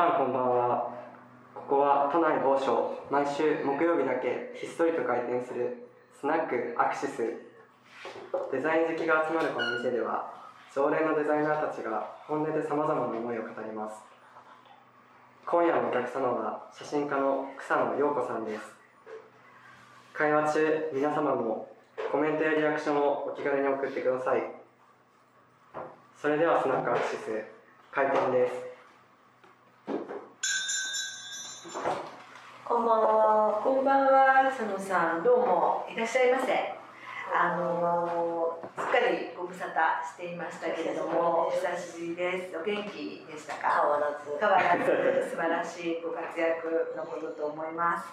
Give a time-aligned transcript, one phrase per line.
[0.00, 0.96] さんこんばんは。
[1.52, 3.04] ここは都内某所。
[3.10, 5.76] 毎週木曜日だけひっそりと開店する
[6.18, 7.20] スナックアクシス。
[8.50, 10.32] デザイン好きが集まるこの店では
[10.74, 14.00] 常連のデザイナーたちが本音でさまざまな思いを語ります。
[15.44, 18.72] 今夜のお客様は写真家の草野陽子さんです。
[20.14, 21.76] 会話中皆様も
[22.10, 24.48] コメントやリアクションをお気軽に送ってください。
[26.16, 27.44] それではスナックアクシス
[27.92, 28.69] 開店です。
[32.70, 33.60] こんばんは。
[33.64, 36.54] こんばんは、佐野さん、どうもいらっしゃいませ。
[37.34, 42.54] あのすっかりご無沙汰していましたけれども、お久しぶりです。
[42.54, 43.82] お元気でしたか？
[43.82, 44.38] 変わらず。
[44.38, 44.86] 変わらず
[45.34, 48.06] 素晴らしいご活躍のことと思います。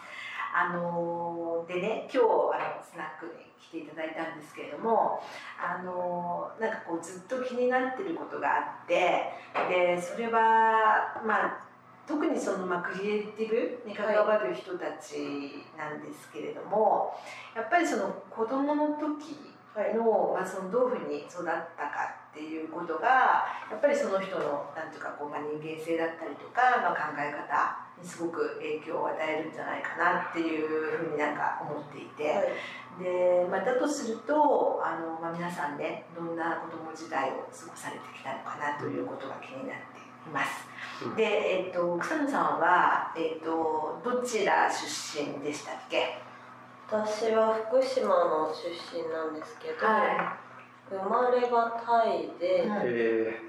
[0.50, 2.26] あのでね、今日
[2.58, 5.22] あのスナックに来ていただいたんですけれども、
[5.62, 9.38] あのなんかこうずっと気になってることがあって、
[9.70, 11.68] でそれはまあ。
[12.08, 17.14] 特にそのまあクリエイティブに関わる人たちなんですけれども、
[17.56, 19.58] やっぱりその子供の時
[19.94, 32.54] の,、まあそのどういうふうに育ったかっていうことがやっぱりその人のなんていうかこう、まあ、人間性だったりとか、まあ、考え方にすごく影響を与えるんじゃないかなっていうふうになんか思っていて、
[33.02, 40.67] で、まあ、だとするとあの、まあ、皆さんねどんな子供時代を過ごされてきたのかなということが気になっています。
[41.16, 46.18] で、えっと、草野さんは、えっと、どちら出身でしたっけ？
[46.90, 49.76] 私は福島の出身なんですけど、
[50.90, 53.42] 生まれがタイで、うんえ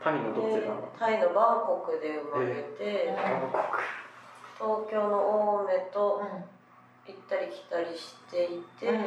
[0.00, 0.60] ー、タイのどちら？
[0.60, 3.16] でタイのバンコクで生まれて、うん
[4.58, 6.22] 東京の青梅と
[7.06, 9.04] 行ったり来たりしていて、うん。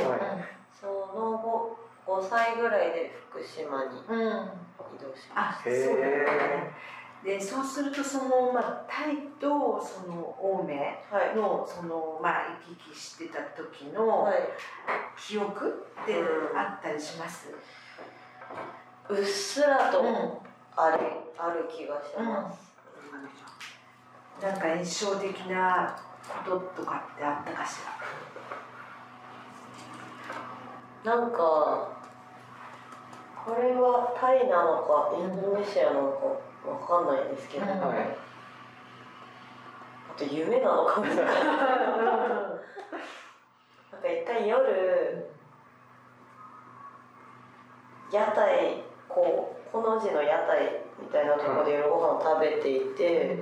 [0.79, 1.75] その後
[2.05, 4.49] 5歳ぐらいで福島にうんうん
[4.95, 6.73] 移動しまあ、しそうだね。
[7.23, 11.17] で、そうすると、その、まあ、タイと、その、青梅た。
[11.17, 11.35] はい。
[11.35, 14.35] の、その、まあ、行き来してた時のはい、
[15.17, 16.15] 記憶って
[16.55, 17.49] あったりします？
[19.09, 20.07] うっすらとうん
[20.75, 20.99] ある,、
[21.37, 22.69] ある気がします。
[24.41, 25.99] なんか印象的な
[26.45, 27.79] こととかってあったかし
[31.03, 31.98] なんか
[33.45, 38.29] これはタイなのかインドネシアなのかわかんないんですけど、うんあはい
[40.19, 41.23] と夢なのか なんか
[44.03, 45.25] 一回夜
[48.11, 53.37] 屋台こうこの字の屋台みたいなところで夜ご飯を食べていて、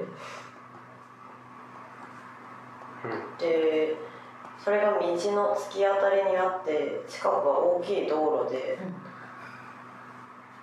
[3.39, 3.95] で
[4.59, 8.77] それが道の突き当たりにあって近くは大きい道路で、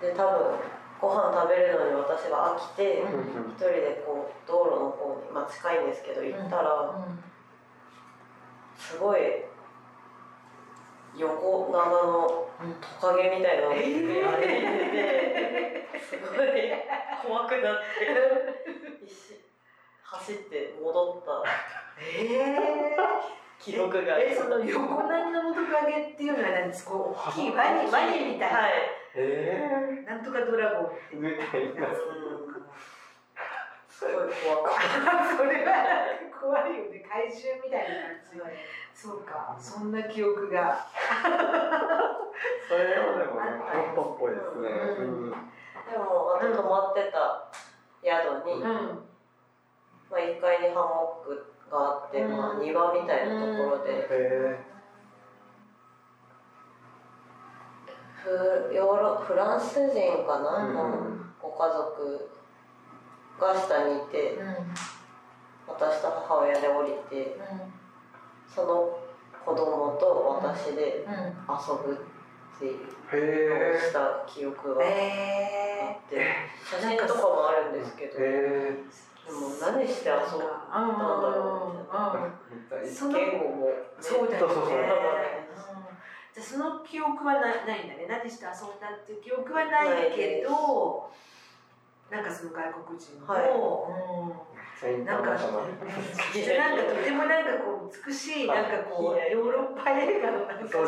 [0.04, 0.60] で多分
[1.00, 7.06] ご飯食べるのに私は飽きて、うん一人でこう道路の方に、まあ、近いんですけど行ったら、
[8.76, 9.20] すごい
[11.16, 12.48] 横長の
[13.00, 13.90] トカゲみたいなのが歩いて
[14.90, 16.48] て、すごい
[17.24, 18.10] 怖くなって
[20.02, 21.30] 走って戻った。
[22.00, 22.96] ええ
[23.60, 26.92] 記憶がえ、その横並みのトカゲっていうのは何ですか？
[26.94, 28.58] 大きいワニ、ワニみたいな。
[28.58, 28.72] はい
[29.16, 31.38] えなんとかドラゴンってー、いう。
[31.38, 31.94] みたいなうん
[33.88, 35.72] すごい怖かっそれは
[36.40, 36.98] 怖いよね。
[37.08, 38.58] 怪獣みたいな感じ。
[38.92, 40.86] そうか、そんな記憶が。
[42.68, 47.48] それはでもなんか本当っぽいですね、うんでもあと泊まってた
[48.02, 48.62] 宿に、うん。
[50.10, 54.73] まあ、1階にハンモックがあって、うんまあ、庭みたいなところで、え
[58.24, 60.74] フヨーロフランス人かな、うん。
[60.74, 62.30] のご家族
[63.38, 64.38] が下にいて
[65.68, 67.36] 私と母親で降りて
[68.48, 68.98] その
[69.44, 75.98] 子供と私で遊ぶっていうした記憶があっえ。
[76.08, 76.24] て、
[76.64, 78.84] 写真とかもあるんですけど、で
[79.32, 82.86] も何して遊ぶうんんだろうみたいな。
[84.00, 85.43] そうだよね。
[86.34, 88.06] じゃあその記憶はなないんだね。
[88.08, 91.08] 何して遊んだっていう記憶はないけど、
[92.10, 93.46] なんかその外国人の、はい。
[94.90, 100.38] うん、なんか、なんかとてもなんかこう美しいなんかこうヨーロッパ映画の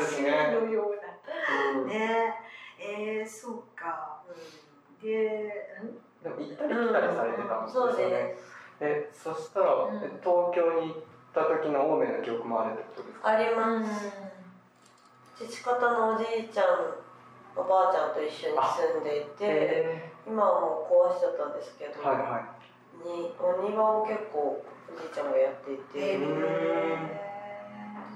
[0.04, 1.80] シーンのような。
[1.80, 2.34] うんね。
[2.80, 4.20] えー、そうか。
[5.00, 5.08] で、
[5.80, 6.24] ん？
[6.24, 8.36] でも行ったり来たりされてたんですよそうでね。
[8.80, 9.88] え、そしたら、
[10.20, 11.02] 東京に行っ
[11.32, 13.28] た時の青梅の記憶もあるってことですか？
[13.28, 14.10] あります
[15.36, 16.66] 父方のおじいちゃん
[17.54, 22.48] おばあちゃんと一緒に住んでいて今はもう壊しちゃったんですけど、はいはい。
[23.04, 26.16] にお庭を結構おじいちゃんがやっていて、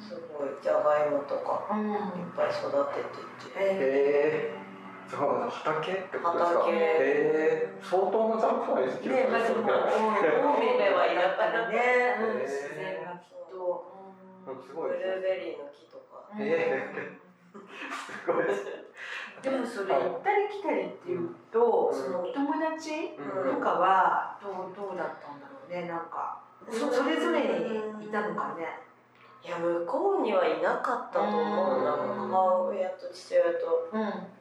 [0.00, 3.20] すごいじゃがいもとかいっぱい育てて
[3.52, 4.56] て、へえ。
[5.04, 6.64] そう畑ってことですか？
[6.64, 6.72] 畑。
[6.72, 7.76] へえ。
[7.82, 13.52] 相当なジャンプですねまあでも青梅は田舎だね、うん、自然がきっと、
[14.48, 16.09] うん、すごいブルーベリーの木とか。
[16.09, 17.18] へえ
[18.06, 18.44] すごい。
[18.44, 18.64] です
[19.42, 26.42] でもそれ行ったり来たりっていうと、そのお友達とかはどうどうだったんだろうねなんか。
[26.70, 28.90] そそれぞれにいたのかね。
[29.42, 31.82] いや向こうにはいなかったと思う。
[31.82, 31.96] な
[32.28, 33.88] 母親と父親と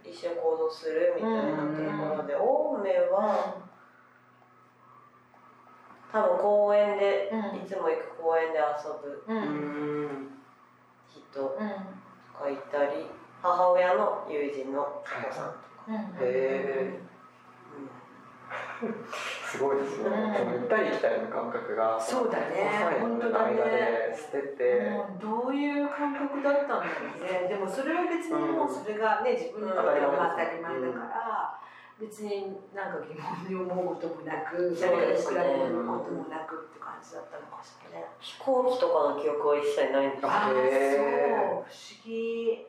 [0.04, 3.56] 一緒に行動するみたいなところで青梅は
[6.12, 9.24] 多分公園でいつも行く公園で遊ぶ
[11.32, 11.58] 人と
[12.38, 13.06] かいたり
[13.42, 15.60] 母親の友人のお子さんとか。
[16.22, 17.10] へえ
[19.46, 20.10] すごいですね。
[20.10, 22.00] 行ったり来たりの感覚が。
[22.00, 22.98] そうだね。
[23.02, 24.16] 本当だね。
[24.16, 24.92] 捨てて、
[25.22, 26.82] どういう感覚だったんだろ
[27.20, 27.48] うね。
[27.50, 31.60] でもそれは別にもうそれがね自分にとっては当たり前だから。
[32.00, 38.06] 別になんか疑問に思うこともなく、誰かに比べることもなくって感じだったのかしらね。
[38.20, 40.64] 飛行機とかの記憶は一切ないんですああ、そう、不
[41.60, 41.66] 思
[42.06, 42.66] 議。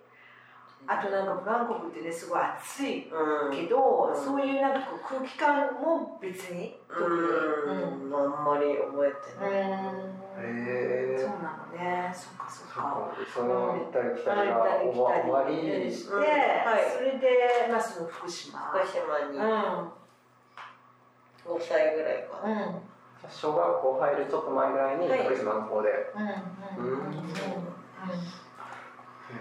[0.87, 3.06] あとなんかバンコクってねすごい暑い
[3.53, 9.53] けど、うん、そういうなんかこう空気感も別に特に、うん、あんまり覚えてない。
[9.53, 9.65] へ
[10.42, 12.12] えそうなのね。
[12.14, 13.12] そっかそっか。
[13.32, 16.22] その行ったり来たりが終わりして、は
[16.78, 18.58] い、それでまあその福島。
[18.72, 19.38] 福島に。
[21.44, 22.46] 5歳ぐらいか。
[22.46, 22.52] な。
[22.52, 22.82] うん。
[23.28, 25.88] 小学校入るちょっと前ぐらいに福島の方で。
[26.14, 26.92] うんうん。
[26.92, 27.31] うん。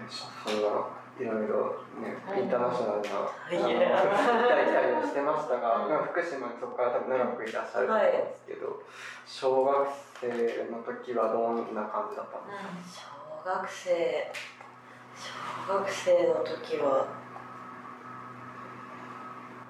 [0.08, 8.82] そんないろいろね、インターナショナルな、行ったり来たりもしてましたが、 福島にそこから多分長くいらっしゃると思うんですけど、
[9.26, 12.46] 小学生の時はどんな感じだったん
[12.82, 13.12] ですか、
[13.44, 14.32] 小学生。
[15.16, 17.06] 小学生の時は。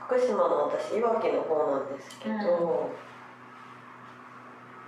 [0.07, 2.91] 福島の私いわきの方なんですけど、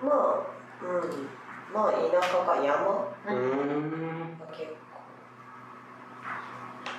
[0.02, 0.42] まあ
[0.82, 1.28] うん。
[1.72, 3.06] まあ田舎か山が
[4.50, 4.74] 結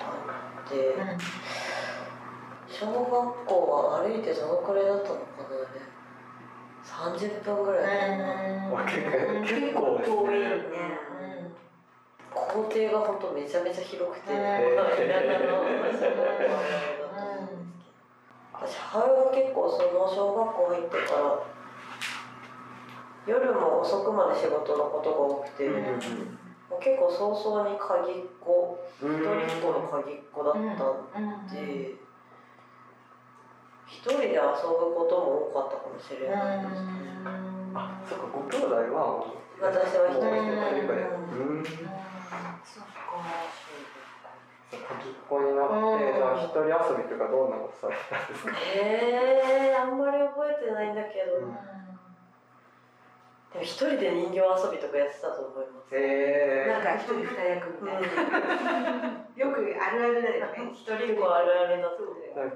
[0.26, 0.32] あ
[0.66, 1.18] って、うん、
[2.66, 5.33] 小学校は歩いてどのくらいだったの？
[6.84, 8.18] 30分ぐらい。
[8.18, 8.92] だった
[9.40, 10.60] 結構遠いね、
[12.32, 14.32] 校庭が本当めちゃめちゃ広くて、
[18.52, 21.38] 私母親が結構その小学校入ってから
[23.26, 30.60] 夜も遅くまで仕事のことが多くて、うん、結構早々に鍵っ子一人っ子の鍵っ子だった
[31.18, 31.94] んで、
[33.94, 36.90] 一人で遊ぶことも多かったかもしれないですね。
[37.74, 39.30] あ、そっか、ご兄弟は
[39.62, 40.98] 私は一人で。
[41.30, 41.64] うん。
[41.64, 43.54] そっか。
[45.30, 48.52] になって、じゃあ一人遊びとかどんなことされたんですか。
[48.74, 51.46] ええー、あんまり覚えてないんだけど。
[51.46, 51.56] うん
[53.54, 55.94] でも一人で人形遊びとかやってたと思います。
[55.94, 58.10] えー、なんか一人二役みたいな。
[59.38, 60.74] よくあるあるだよね。
[60.74, 62.16] 一人っ子あるあるだと思う。
[62.34, 62.50] なん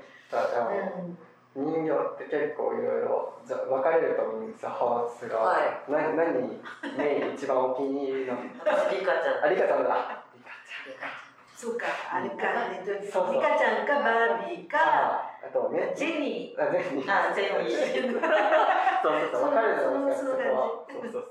[1.64, 5.36] か人形って結構いろいろじゃ分かれると思うんですよ派閥が。
[5.38, 5.90] はい。
[5.90, 6.60] な何
[6.96, 8.36] メイン一番お気に入りの。
[8.64, 9.44] 私リカちゃん。
[9.44, 10.24] あリカちゃんだ。
[10.34, 11.28] リカちゃん。
[11.58, 16.62] そうか、あれか、えっと、リカちゃんかバービーか、あとね、ジェニー。
[16.62, 17.10] あ、ジェニー。
[17.10, 18.22] あ、ジェニー。
[19.02, 20.84] そうそうそう、分かるじゃないですか、そこは。
[20.88, 21.24] そうそうそう。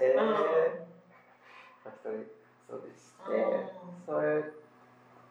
[0.00, 0.16] え
[2.66, 3.70] そうでして、
[4.04, 4.65] それ。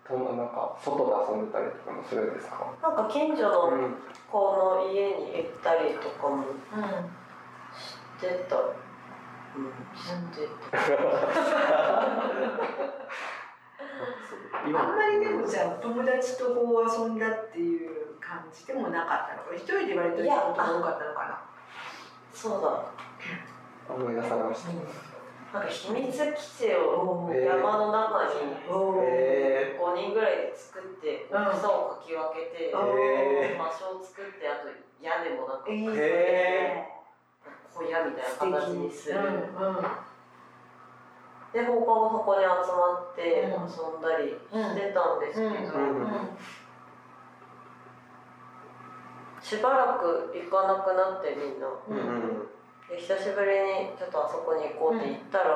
[0.08, 2.72] と、なんか、外で遊んでたりとかもするんですか？
[2.82, 3.72] なんか近所の
[4.32, 6.44] 子の家に行ったりとかも。
[7.78, 8.56] してた。
[8.58, 10.16] うん、して
[14.64, 21.40] あんまりでもじゃあ友達とこう遊んだっていう感じでもなかったのか一人で割と行くことが多かったのかな？
[22.34, 24.76] そうだ思い出されました、うん、
[25.54, 26.18] なんか秘密基
[26.68, 28.32] 地を山の中に
[28.68, 32.80] 5人ぐらいで作って草をかき分けて場
[33.72, 34.68] 所を作ってあと
[35.02, 35.66] 屋根もなんか
[37.76, 39.20] 小屋みたいな形にする、
[41.54, 45.72] で放課後そこに集まって遊んだりしてたんですけど、
[49.42, 51.68] しばらく行かなくなってみんな、
[52.90, 53.52] で久しぶり
[53.90, 55.56] にちょっとあそこに行こうって言ったら、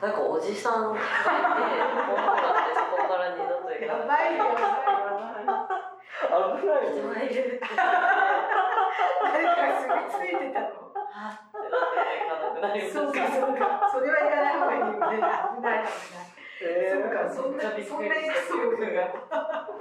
[0.00, 7.12] なんかおじさんがいて女がってそこから二度と行かやばいよやばい危ない人ね。
[7.14, 10.66] がいるって誰かが住み着いてたの。
[11.12, 13.60] あってなって行かなくなりましたそうかそうか。
[13.92, 14.80] それは行かない方がいい。
[14.80, 15.84] よ ね危ない。
[15.84, 16.29] 危ない
[16.62, 19.80] えそうかそんなそんなエピソードが。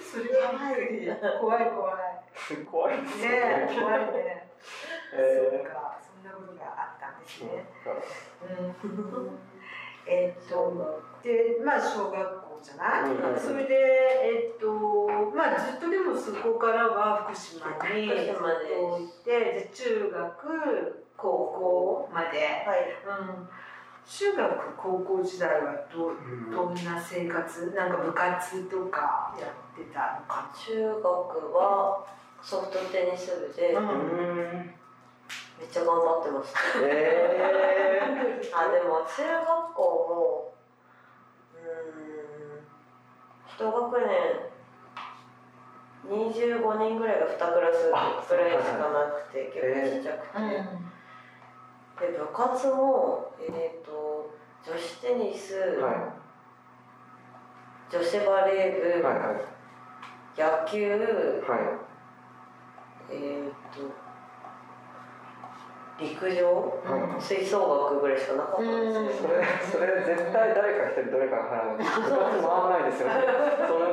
[0.00, 2.18] それは怖い怖い。
[2.54, 3.28] ー、怖いですね。
[3.28, 4.48] え怖いね。
[5.14, 7.64] えそうかそんなことがあったんですーね
[8.42, 9.38] うん。
[10.06, 18.48] えっとでまあ小学校じゃない、それでえっとまあずっとでもそこからは福島にずっと福島
[19.24, 22.94] でで中学高校まで、はい。
[23.04, 23.48] うん、
[24.08, 26.12] 中学高校時代はど
[26.50, 30.50] どんな生活なんか部活とかやってたのか。
[30.56, 32.06] 中学は
[32.42, 33.90] ソフトテニス部でな、ううん。
[33.90, 34.74] ん
[35.58, 36.58] めっちゃ頑張ってました。
[36.80, 40.54] え あでも中学校も
[41.54, 42.66] うーん
[43.46, 44.40] 一学年
[46.08, 47.90] 25人ぐらいが2クラス
[48.30, 50.38] ぐらいしかなくて結構ちっちゃくて、
[52.00, 54.30] で部活もえっ、と
[54.64, 56.14] 女子テニス、ー、は
[57.90, 59.58] 女子バレー部、いはいはい。
[60.38, 60.90] 野球
[61.46, 61.80] は
[63.10, 64.08] えっ、と
[65.98, 66.46] 陸上、
[66.86, 67.22] はい。
[67.22, 71.90] 吹奏楽ぐらいしかなかったんですそれそれ絶対誰か一人どれかが 回
[72.70, 73.14] らないですよね。
[73.66, 73.88] その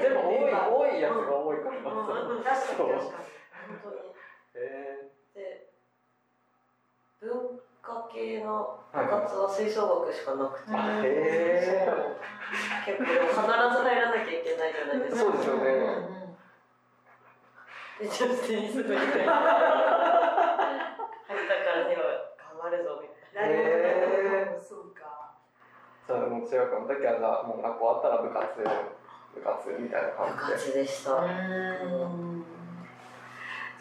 [0.00, 1.76] でも多い多いやつが多いから。
[1.76, 3.32] うん確かに確かに。
[3.68, 4.14] 本当に。
[4.54, 5.21] えで
[7.22, 7.30] 文
[7.80, 12.18] 化系の部活は吹奏楽しかなくて、ー、あへそう。
[12.84, 15.22] 結構でも必ず入らなきゃいけないじゃないですか。
[15.22, 15.62] そうですよね。
[15.62, 16.22] うんうん
[18.02, 19.30] で女子テニス部に入ったか
[21.70, 23.54] らには頑張るぞみたいな。
[23.54, 24.60] るほど、へー。
[24.60, 25.38] そうか。
[26.08, 28.58] じゃあもう中学の時はじゃあもう学校終わったら部活
[29.34, 30.82] 部活みたいな感じで。
[30.82, 32.41] 活でした、うん。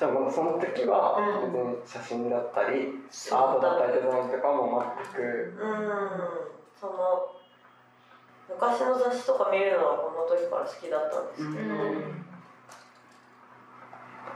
[0.01, 1.13] じゃあまだその時は
[1.45, 1.53] うん。
[1.53, 2.89] 別に写真だったり、
[3.29, 5.21] アートだったりデザインとかも全く。
[5.21, 5.77] うん。
[6.73, 7.37] その
[8.49, 12.25] 昔の雑誌とか見るのはこの時から好きだったんですけど、うん。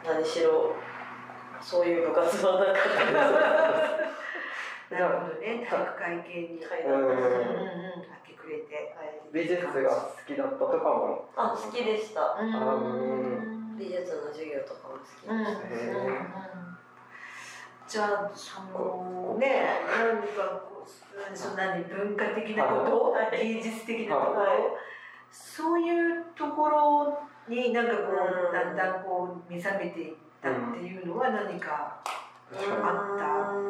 [0.05, 0.75] 何しろ
[1.59, 3.17] そういう部活はなかったで
[4.85, 4.93] す。
[4.93, 6.61] なるほどね、体育会系に。
[6.61, 6.93] はいうん。
[6.93, 7.25] うんうん、うん明
[8.21, 8.95] け暮れて。
[9.33, 11.27] 美術が好きだったとかも。
[11.35, 12.37] あ好きでした。
[12.39, 12.53] うん。
[12.53, 15.57] あうん美術の授業とかも好きうんうんでし。
[15.57, 16.75] た、へー
[17.87, 23.55] じゃあそのねなんかこうそんなに文化的なこと、はい。
[23.55, 24.57] 芸術的なところ、はい。
[25.31, 28.05] そういうところになんかこう、
[28.47, 28.53] うん。
[28.53, 32.61] だんだんこう目覚めていったっていうのは何かあった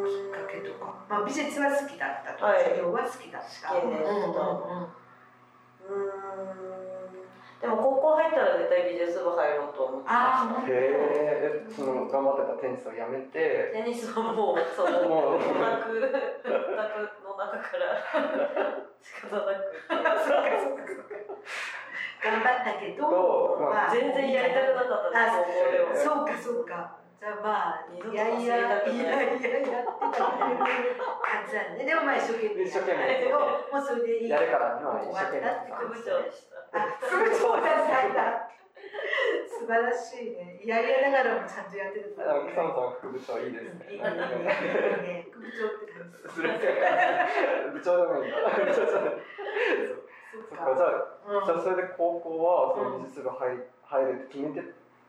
[0.08, 2.64] きっかけとか、まあ、美術は好きだったと、はい。
[2.64, 3.70] 授業は好きだった。
[3.70, 4.40] 好きでした
[5.88, 6.75] うん
[8.06, 13.74] 校入ったら絶対美術部入ろうと思ってあましーへえその頑張ってたテニスをやめて。
[13.74, 15.42] たテニスはもうそのもう。
[15.42, 17.98] オタクオタクの中から
[19.02, 20.86] 仕方なくそうかそうか。
[20.86, 21.26] そうか
[22.26, 26.98] 頑張ったけど、とまあ全然やりたくなかったですそうかそうか。
[27.22, 28.18] じゃあまあ二度とい。
[28.18, 29.86] やいやいやいややってたみたいな
[31.22, 38.52] 感じなんで、でもまあ一生懸命一生懸命やったけど、もうそれでいいやるからには終わったって副部長でしたあ、副部長だ。
[39.48, 40.60] 素晴らしいね。
[40.62, 42.92] いやいやながらもちゃんとやってるあの草野さん。
[43.00, 44.12] 副部長いいですねいいね、いい
[45.02, 46.20] ね、副部長って感じ。
[46.20, 46.52] する
[47.74, 49.10] 部長でもいいんだ部長じゃな。
[49.10, 49.24] い
[49.88, 50.04] そっ
[50.36, 53.56] そっかじゃあうんじゃあそれで高校はその美術部入
[53.88, 54.62] 入るって決めて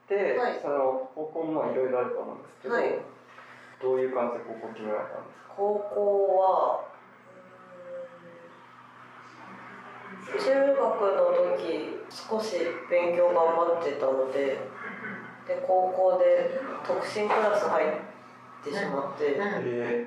[0.07, 2.95] て、はいその高校もいろいろあると思うんですけど、はい
[3.83, 6.96] どういう感じで高校決められたんですか高校は
[10.33, 12.57] 中学の時少し
[12.91, 14.59] 勉強頑張ってたので
[15.47, 16.51] で高校で
[16.87, 17.91] 特進クラス入っ
[18.65, 20.07] てしまって、うんえ。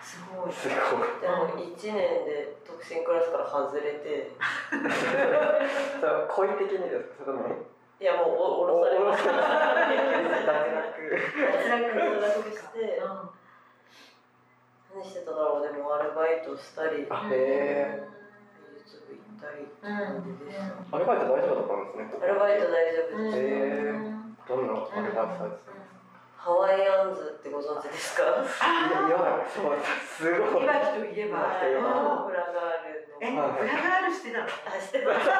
[0.00, 0.52] すごい。
[0.52, 0.76] すごい。
[1.20, 1.92] でも1年
[2.24, 4.32] で特進クラスから外れて。
[6.00, 7.24] それは故意的にですか？
[7.26, 7.54] それとも？
[8.00, 9.42] いやもうお降ろされました脱脱
[11.68, 12.80] 落落して。
[12.96, 13.30] うん。
[14.94, 15.62] 何してただろう。
[15.62, 17.06] でもアルバイトしたり。
[17.10, 18.17] あへえ
[18.88, 22.24] 美術部行ったりって感じでした、アルバイト大丈夫だったんですね。
[22.24, 24.00] アルバイト大丈夫うんです、へえ
[24.48, 25.76] どんなアルバイトされてたんですか？
[26.38, 28.24] ハワイアンズってご存知ですか？
[28.24, 28.48] い
[28.88, 30.64] やいやそうすごい。
[30.64, 31.68] いわきといえば、フ
[32.32, 33.20] ラガールの。
[33.20, 34.48] え、はいフラガールしてたの？
[34.48, 35.36] あしてますそ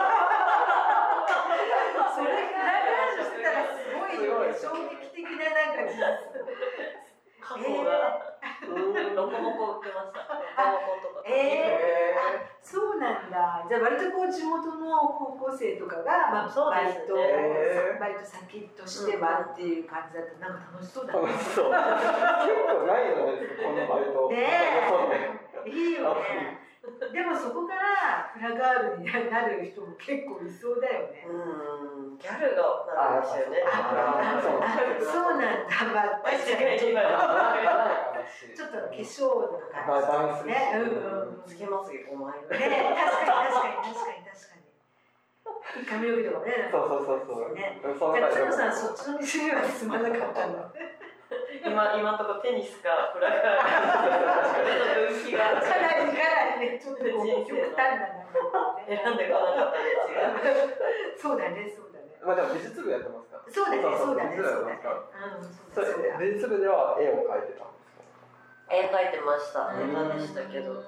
[2.20, 4.52] れフラガールしてたらすごい。
[4.52, 6.04] 衝撃的ななんか事実
[7.48, 8.36] 過去が
[9.16, 10.28] ロコモコ売ってました。
[10.28, 11.24] ロコモコとか。
[11.24, 13.64] えへそうなんだ。
[13.64, 21.24] じゃで割とこう地元の高校生とかが、まあ、そうバイト、ですねバイト先としてはっていう感じだとなんか楽しそうだね。
[21.24, 21.72] 楽しそう。
[21.72, 21.80] 結
[22.68, 24.28] 構ないのですこのバイト。
[24.28, 24.84] ねえ。
[24.84, 25.72] そうね。
[25.72, 26.68] いいよね。
[27.12, 31.24] でもそこからフラガールになる人も結構いそうだよね。
[31.24, 35.70] うんギャルがなんですよねあそうあそうなんだ。
[35.94, 39.38] まあ確かにちょっと化粧。
[39.38, 41.46] うんうんうん。
[41.46, 44.58] つけまつげ5枚ぐらいね確かに確かに確かに確か
[45.78, 45.86] に。
[45.86, 46.68] 髪の毛とかね。
[46.72, 47.78] そうそうそうそうね。
[47.80, 50.74] つのさんそっちの店は進まなかったの。
[51.64, 54.72] 今今のところテニスかフラガール目
[55.04, 56.24] の分岐がかなりか
[56.56, 58.08] なりねちょっとこう極端な
[58.88, 60.40] 選んでこなかった道が
[61.20, 61.87] そうだねそうだね。
[62.24, 63.42] まあでも美術部やってますから。
[63.48, 65.26] そうだねそうだね美術そうだね部やってますから。
[65.28, 68.74] うんそ美術部では絵を描いてたんですか？
[68.74, 69.72] 絵描いてました。
[69.72, 70.82] ネタでしたけど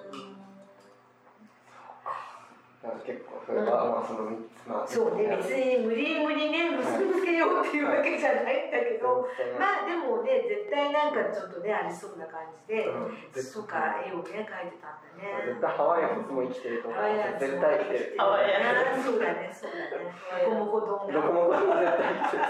[2.81, 9.29] なんか結構それはまあその三つまあそうね別に無理無理ね結びつけようっていうわけじゃないんだけど
[9.61, 12.89] まあでもね絶対なんかちょっとねありそうな感じで
[13.37, 15.45] そうか絵をね描いてたんだね。
[15.45, 17.01] 絶対ハワイアンスも生きてると思う。
[17.37, 18.17] 絶対生きてる。
[18.17, 19.53] ハワイアンそうだね。
[19.53, 20.09] そうだね。
[20.49, 22.45] モコモコ丼どこもここも絶対生きてる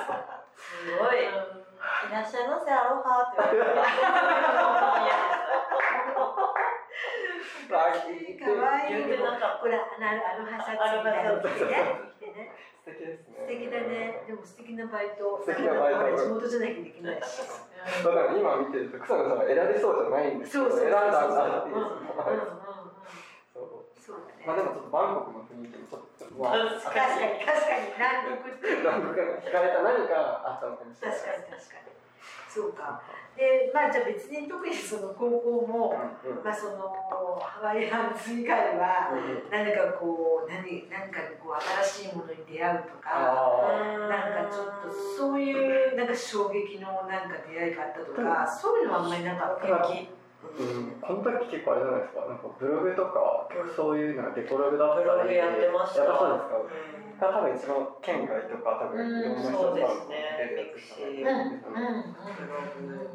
[0.54, 1.26] すごい。
[1.26, 3.80] いらっしゃいませアロハって言われて
[7.70, 12.50] 本当に嫌でしたあかわいいほらあのアロハシャツみたいなの着てね
[12.82, 17.46] 素敵ですね素敵だねでも素敵なバイト素敵なバイト地元じゃなきゃできないし
[18.02, 21.76] だから今見てると草野さんは選べそうじゃないんですけどそうそうそう選んだんだっていう
[24.46, 31.99] まあでもちょっとバンコクの雰囲気もちょっとまあ確かに確かに南国っていうなんか惹かれた何かあったのかもしれない確かに確かに
[32.48, 33.00] そうか。
[33.36, 35.94] でまあじゃあ別に特にその高校も、
[36.44, 36.92] まあその
[37.40, 50.08] ハワイアンズ以外はうん何かこう何何かこう新しいものに出会うとかあなんかちょっとそういうなんか衝撃のなんか出会いがあったとか、そういうのはあんまりなかっただから敵
[50.40, 56.04] うん、この時結構あれじゃないですか、なんかブログとか、そういうのがデコログだったり、ブログやってました。
[56.04, 57.09] やっぱそうですか？
[57.20, 60.56] が多分一番県外とか多分いろんな人そうでがすね。
[60.56, 61.28] mixi うん。
[61.28, 62.16] うん。
[62.16, 62.56] ブロ
[62.96, 63.10] グ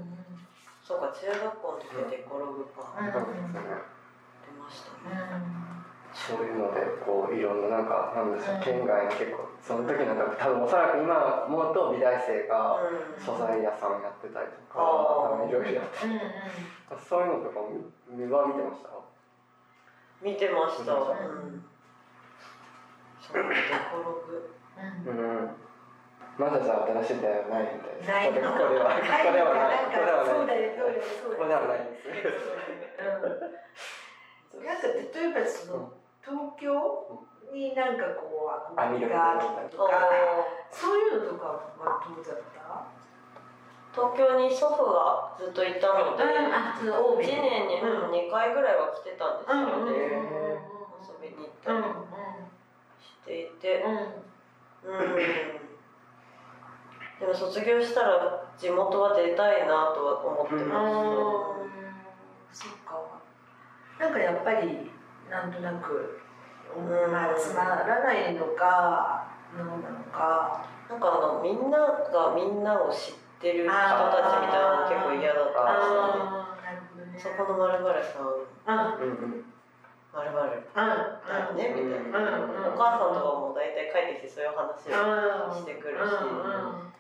[0.86, 3.82] そうか中学校の時はデコログかうん多分ですよね。
[4.46, 5.66] 出ましたね。
[6.16, 13.20] そういうのでこういろんななんかなんでしょう県外の結構その時なんか多分おそらく今思うと美大生がうん。
[13.20, 14.80] 素材屋さんやってたりとか、
[15.50, 15.98] いろいろやって
[17.04, 17.70] そういうのとかも
[18.08, 18.90] 見は見てました？
[20.22, 20.94] 見てました。
[20.94, 20.98] う
[21.52, 21.66] ん
[23.34, 25.50] うん。
[26.38, 28.08] まだじゃあ新しい出会いはないみたいです。
[28.10, 28.52] ないの？
[28.52, 29.88] ここではここではない。
[29.88, 30.26] なんここではない。
[30.26, 32.08] かそうだよそうだよここではないんです。
[33.00, 34.66] うん。
[34.66, 36.70] なんか例えばその東京
[37.54, 39.90] になんかこうあ見る憧れがあったとか。
[39.94, 40.00] あ
[40.72, 42.84] そういうのとかはどうだった？
[43.96, 50.60] 東京に祖父がずっといたのであその青1梅年にうん2回ぐらいは来てたんですうんよね
[51.00, 52.05] 遊びに行ったうんりし
[53.26, 53.84] ていて。
[54.84, 54.92] うん。
[54.92, 55.16] うん。
[57.20, 60.84] でも卒業したら地元は出たいなとは思ってま
[62.52, 63.22] そっか。
[64.00, 64.92] なんかやっぱり
[65.30, 66.20] なんとなく、
[66.76, 70.66] うんまあつまらないのか何なのか。
[70.88, 77.38] すなんかあのみんながみんなを知ってる人たちみたいなの結構嫌だったんですよね。
[77.38, 78.26] そこのまるまるさん。
[78.28, 79.02] うん。
[79.02, 79.55] うんうん。
[80.16, 80.64] まるまる。
[80.64, 82.20] うんだよねみたいな。
[82.20, 86.00] うんうんお母さんとかも大体帰ってきてそういう話をうんしてくるし。
[86.00, 86.96] うんうん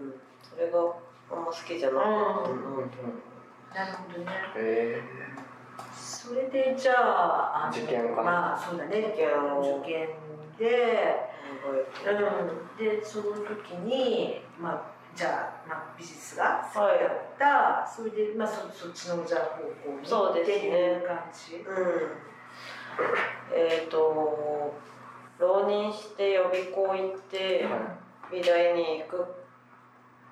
[0.00, 0.20] うん。
[0.44, 2.90] それがあんま好きじゃなかったなうんうんうん。
[3.74, 4.30] なるほどね。
[4.56, 5.02] え。
[5.94, 8.22] それでじゃああの受験かな。
[8.22, 8.98] まあそうだね。
[8.98, 10.08] 受験を受験
[10.58, 11.30] で
[11.66, 14.82] うん、でその時に、まあ、
[15.14, 20.56] じゃあ、まあ、美術が好きだった、それで、まあ、そそっちのじゃあ方向にそうですね。
[20.56, 21.56] っていう感じ。
[21.56, 22.29] うん
[23.52, 24.74] えっ、と
[25.38, 27.66] 浪人して予備校行って
[28.30, 29.16] 美大に行く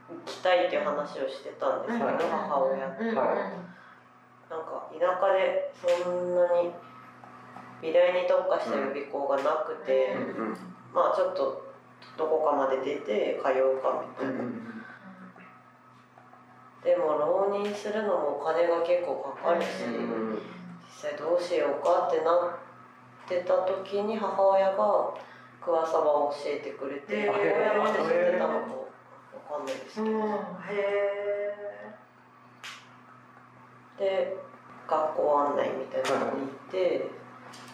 [0.09, 2.17] 行きたいっていう話をしてたんですけど、はい。
[2.31, 3.03] 母親と。
[3.03, 3.69] うんうんはい。
[4.49, 6.71] なんか田舎でそんなに
[7.83, 10.57] 美大に特化した予備校がなくて、うんうん
[10.95, 11.69] まあちょっと
[12.17, 14.43] どこかまで出て通うかみたいな、
[16.83, 20.39] でも浪人するのもお金が結構かかるし、うん
[21.17, 25.15] どうしようかってなってた時に母親が
[25.61, 30.35] 桑沢を教えてくれて、母親まで知ってたのかわかんないですけど、うん、へ
[30.79, 31.95] え。
[33.99, 34.37] で
[34.89, 37.11] 学校案内みたいなのに行って、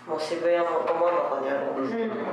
[0.09, 2.25] もう渋谷もど真ん中にあるんですけど、うん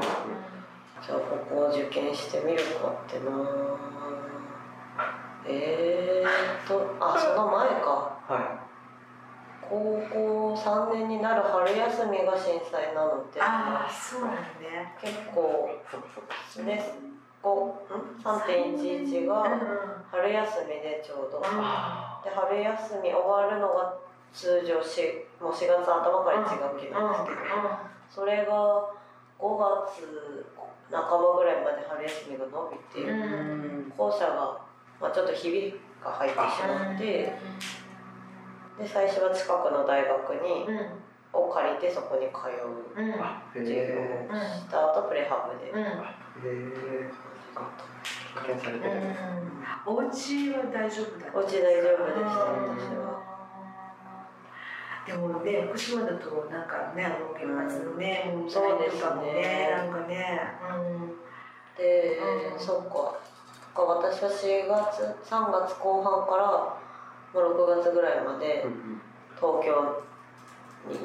[1.01, 3.31] じゃあここを受験してみるかってな
[5.47, 8.19] えーっとあその前か。
[8.27, 8.60] は
[9.71, 14.35] 高校3年になる春休みが震災なのでああそうなん
[14.99, 15.69] 結構
[16.65, 16.83] ね
[17.41, 19.43] こうん3.11が
[20.11, 23.95] 春休みでちょうど、あで春休み終わるのが
[24.33, 25.01] 通常し
[25.39, 27.55] もう4月頭から1学期なんですけど、
[28.09, 28.89] それが
[29.39, 30.45] 5月
[30.91, 33.93] 半ばぐらいまで春休みが伸びて、うん。
[33.97, 34.61] 校舎が、
[34.99, 37.33] まあ、ちょっとひびが入ってしまって
[38.81, 40.65] で最初は近くの大学に
[41.31, 42.89] を借りてそこに通う。
[43.53, 45.71] 授業えをした後プレハブで。
[45.71, 45.85] うん。
[49.85, 53.21] お家は大丈夫だったお家大丈夫でした私は。
[55.05, 58.51] でもね福島だとなんかねあの原発のねうで
[58.89, 60.41] とかもねなんかね。
[61.77, 62.59] で、うん。
[62.59, 63.19] そっか。
[63.73, 66.80] 私は4月3月後半から
[67.33, 69.01] 6月ぐらいまでうん
[69.35, 70.03] 東京
[70.87, 70.99] に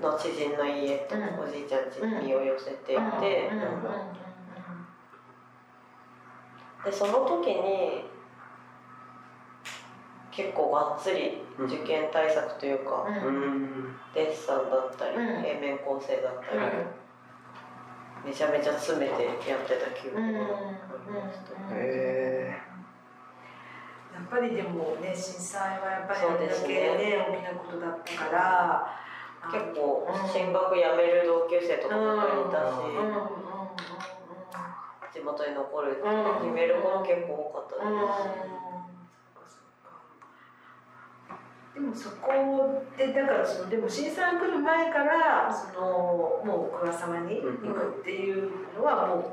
[0.00, 3.50] の知人の家とうんおじいちゃん家に身を寄せていて、
[6.84, 8.04] でその時に
[10.30, 13.06] 結構がっつり受験対策というか、
[14.14, 15.42] デッサンだったり、うん。
[15.42, 16.70] 平面構成だったり、はい。
[18.26, 22.73] めちゃめちゃ詰めてやってた記憶がありました、へ
[24.14, 29.04] やっぱりでもね震災はやっぱりあれだけそうですねね大きなことだったから。
[29.50, 32.72] 結構うん進学やめる同級生とかもいたし、
[35.12, 37.92] 地元に残るってうん決める子も結構多かったうん。
[37.92, 38.08] うん。
[41.74, 43.32] でもそこでだか。
[43.34, 49.24] らそのでも震災来る前からそのもう桑様に行くっていうのはもう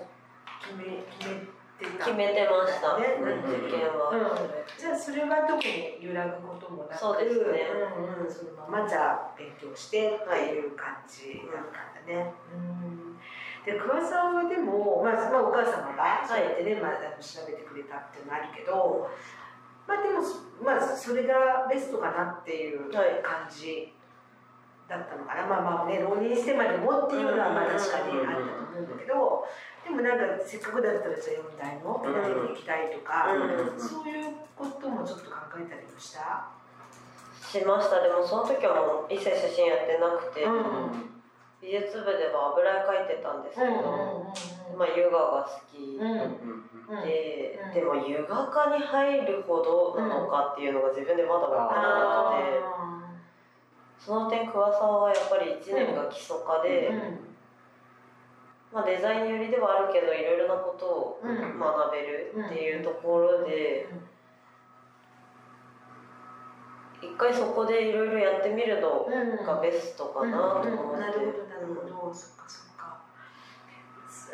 [0.61, 3.17] 決め決め決めてました、ね。
[3.19, 4.79] 受験は、うん。
[4.79, 7.67] じゃあそれは特に揺らぐこともなくそうですね。
[7.97, 12.33] うんうん、そのままじゃあ勉強してっていう感じだったんだね。
[12.53, 13.17] うん。
[13.65, 19.09] で桑さんはでも、まあまあ、お母様がそうやってね、まあ、あの調べてくれたっていうのもあるけど、
[19.87, 20.21] まあでも、
[20.63, 23.93] まあ、それがベストかなっていうはい感じ
[24.89, 29.45] だったのかな、まあまあね浪人してまでもっていうのはまあ確かにあったと思うんだけど
[29.83, 31.99] でもなんかせっかくだったらじゃあ4代の？
[31.99, 36.47] ペダルに行きたいとか、うんそういうこともちょっと考えたりもした？
[37.41, 38.01] しました。
[38.01, 41.07] でもその時はもう一切写真やってなくて、うん
[41.61, 43.69] 美術部では油絵描いてたんですけど、
[44.75, 56.89] まあヨガが好きで、うんでも油画科に入るほどなのかっていうのが自分でまだ分からなくて、その点桑沢はやっぱり1年が基礎科で、
[58.73, 61.59] まあ、デザイン寄りではあるけどいろいろなことをうん。
[61.59, 63.89] 学べるっていうところで、
[67.01, 69.05] 一回そこでいろいろやってみるの
[69.45, 73.01] がベストかなと思って、なるほどなるほど、そっかそっか。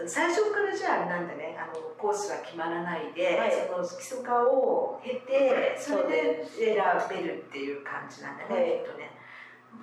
[0.05, 1.57] 最初からじゃあなんだね。
[1.57, 3.51] あのコースは決まらないで、はい。
[3.51, 8.71] その基礎化を経てそれでで選べるっていう感じなんだね、はい。
[8.79, 9.11] きっとね。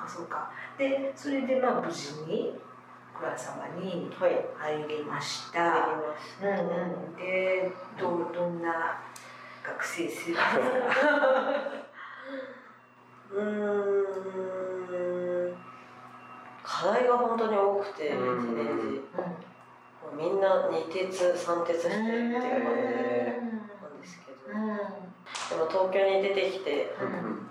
[0.06, 0.52] そうか。
[0.78, 2.54] でそれでまあ無事に
[3.14, 5.72] 桑様にはい入りましや
[6.40, 6.64] た、うんた、う
[7.12, 8.98] ん、でどうどんな
[9.64, 10.60] 学生生活？
[13.32, 13.42] うー
[15.50, 15.56] ん。
[16.62, 18.54] 課題が本当に多くて一うん。
[18.56, 19.00] 年時
[20.02, 24.36] もうみんな二鉄三鉄してるっていう感じなんですけど。
[24.52, 27.48] でも東京に出てきてうん。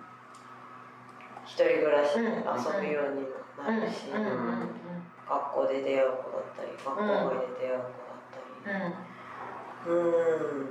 [1.46, 2.34] 一人暮らしでうん。
[2.34, 2.42] 遊
[2.80, 3.28] ぶようにも
[3.64, 4.22] なるし、うん。
[4.22, 4.83] うん
[5.30, 8.76] 学校で出会う子だったり学校外で出会う子だったり。
[9.88, 9.94] うん。
[9.94, 10.00] うん。
[10.00, 10.68] うん。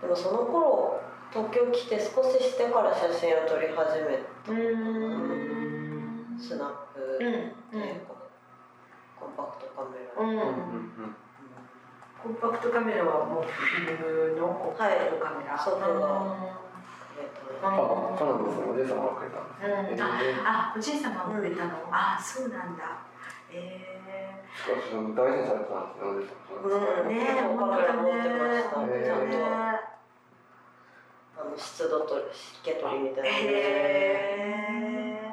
[0.00, 6.38] でもその頃東京来て少ししてから写真を撮り始めうーん。
[6.38, 7.82] スナップで、うん。
[8.06, 10.30] こうコンパクトカメラ、うん。
[10.30, 11.14] うんうん
[12.22, 16.60] コンパクトカメラはもうフィルムのコンパクトカメラ、祖父がうん。
[17.16, 17.72] くれたあ、
[18.18, 18.66] そうなんですね。
[18.68, 20.02] おじい様がくれたんです。
[20.02, 20.46] うん。
[20.46, 23.09] あ、おじい様がくれたの、あ、そうなんだ。
[23.52, 24.96] えしかし、大
[25.30, 26.32] 事にされてたんですね、おじい様。
[26.62, 27.66] うんー、ねえ、ちゃんと
[28.86, 28.90] ね。
[31.40, 35.32] あの湿度と湿気取りみたいなえ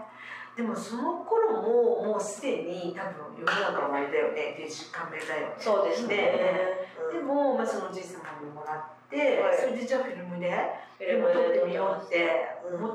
[0.55, 5.55] ー、でもその頃ももうすでに多分世の中はあれだよね、デジカメだよね。
[5.59, 10.49] そうですねねうんでも、まあ、そのおじい様にもらって、はいそれでじゃあフィルムで
[10.97, 12.89] フィでもルムで撮ってみようってうん思っ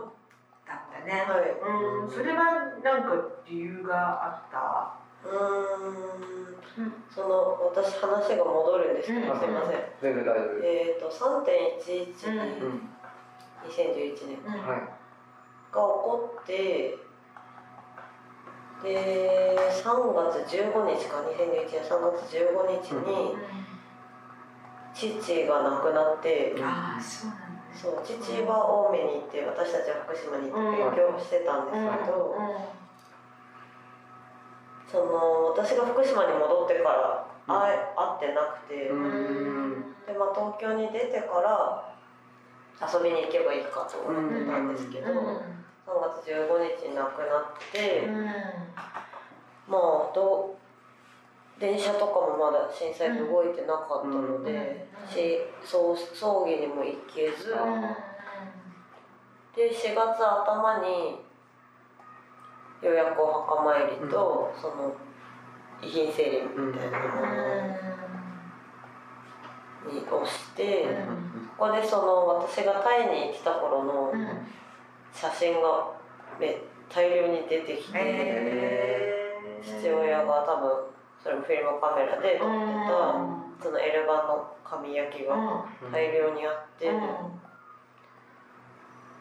[0.65, 1.13] たんだよね。
[1.29, 1.63] はいう
[2.07, 2.45] ん、それは
[2.83, 3.11] なんか
[3.47, 5.02] 理由があった？
[5.25, 6.95] うーん。
[7.15, 9.39] その私話が戻るんですけど、うん。
[9.39, 9.81] すいません。
[10.01, 12.89] 全然大丈夫えっ、と3.11にうんうん。
[13.69, 14.53] 2011年うん。
[14.67, 14.81] はい。
[14.81, 16.99] が起こって
[18.83, 21.23] で3月15日か。
[21.23, 23.37] 2011年3月15日に
[24.95, 27.53] 父が亡くなって、ああ、そうなん。
[27.73, 32.37] そう父は青梅に行って私たちは福島に行って勉強してたんですけど、
[34.93, 41.89] その私が福島に戻ってから会え会ってなくて、でまあ、東京に出てから
[42.79, 45.13] 遊びに行けばいいかと思ってたんですけど、3
[46.21, 48.07] 月15日に亡くなって、
[49.67, 50.59] まあど
[51.57, 55.09] う電車とかもまだ震災で動いてなかったので、うん。
[55.09, 57.57] しそう葬儀にも行けず、
[59.57, 61.22] で4月頭に
[62.83, 64.93] ようやくお墓参りと、その
[65.81, 67.33] 遺品整理みたいなもの
[69.93, 70.87] にをして、
[71.57, 74.13] ここでその私がタイに来た頃の
[75.15, 75.93] 写真が
[76.41, 76.57] め
[76.89, 77.99] 大量に出てきて、
[79.63, 80.71] 父親が多分
[81.23, 82.91] それもフィルムカメラで撮ってた、
[83.63, 86.99] その L 版の紙焼きが大量にあって、な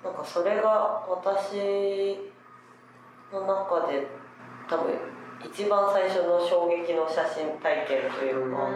[0.10, 2.31] んかそれが私
[3.32, 4.08] の中で
[4.70, 4.94] 多分
[5.44, 8.70] 一番最初の衝撃の写真体験というか、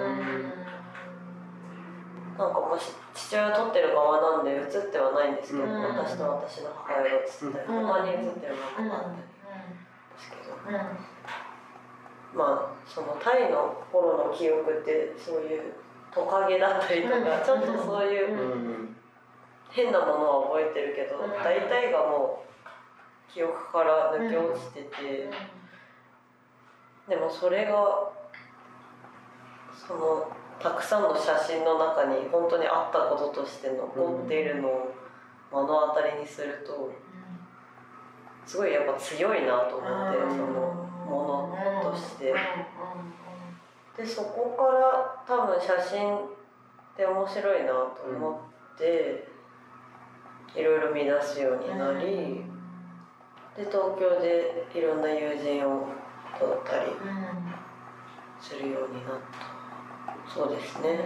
[2.37, 5.83] なんかもし父親撮ってる側なんで写ってはないんですけど、うん。
[5.83, 7.87] 私と私の母親が写ってたり、うん。
[7.87, 10.79] 他に写ってるのがあったりですけど、
[12.33, 15.73] まあそのタイの頃の記憶ってそういう
[16.13, 17.23] トカゲだったりとか、うん。
[17.23, 18.95] ちょっとそういううん。
[19.69, 21.31] 変なものは覚えてるけど、うん。
[21.43, 22.54] 大体がもう
[23.33, 25.29] 記憶から抜け落ちてて、
[27.09, 28.11] でもそれが
[29.87, 30.27] その
[30.59, 34.95] たくさんの写真の中に本当にあったこととして残っているのを
[35.51, 36.91] 目の当たりにすると
[38.45, 40.45] すごいやっぱ強いなと思って、その
[41.05, 42.33] ものとして。
[43.97, 46.19] でそこから多分写真っ
[46.97, 48.41] て面白いなと思
[48.75, 49.25] って、
[50.53, 52.43] いろいろ見出すようになり、
[53.57, 55.87] で東京でいろんな友人を
[56.37, 56.91] 撮ったり
[58.41, 59.55] するようになった。
[60.29, 60.99] そうですね、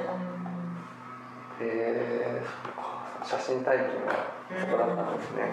[1.62, 3.00] えー、そっか。
[3.24, 4.14] 写真体験が
[4.60, 5.52] そこだったんですね。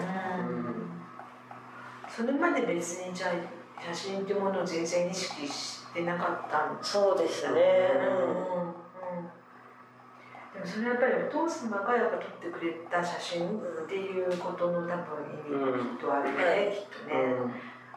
[2.09, 7.61] それまで別にじゃあ写真っていうものを全然意識してなかったんですそうですね、
[8.01, 8.86] うん
[10.57, 17.13] でもそれはやっぱりお父様がやっぱ撮ってくれた写真っていうことの多分意味がきっとあるよね、きっとね、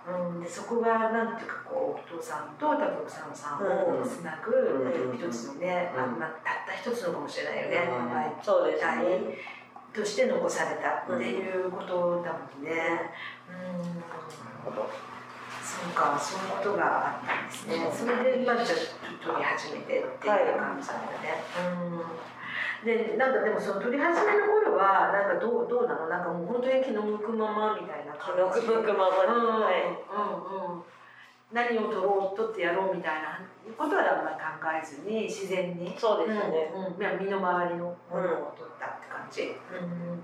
[0.05, 0.43] うん。
[0.43, 5.17] でそこがなんていうかこうお父さんと多分草野さんをつなぐうん。
[5.17, 6.03] 一つのね、うん。
[6.03, 8.13] あまあ、たった一つのかもしれないよね、うん。
[8.13, 9.39] まあそうです体ね。
[9.95, 13.09] として残されたっていうことだもんね。
[13.49, 13.97] うん。
[13.97, 14.13] なる
[14.65, 14.91] ほど
[15.71, 17.89] そうか、そういうことがあったんですね。
[17.91, 21.41] それで、まあ、じゃあ、撮り始めてっていう感じなんだね。
[21.57, 22.03] うん。
[22.85, 28.67] で、なんかでも、その撮り始めの頃は、なんか、どう、どうなの、なんかもう本当に気の向くままみたいな気感じ。
[28.67, 30.83] の向くままに、うん、はいうん、うん。
[31.53, 33.41] 何を撮ろう、撮ってやろうみたいな
[33.77, 34.43] ことは、あんまり考
[34.83, 35.95] えずに、自然に。
[35.99, 39.43] そうですね、うんうん、身の回りのものを撮ったって感じ。
[39.73, 40.23] うん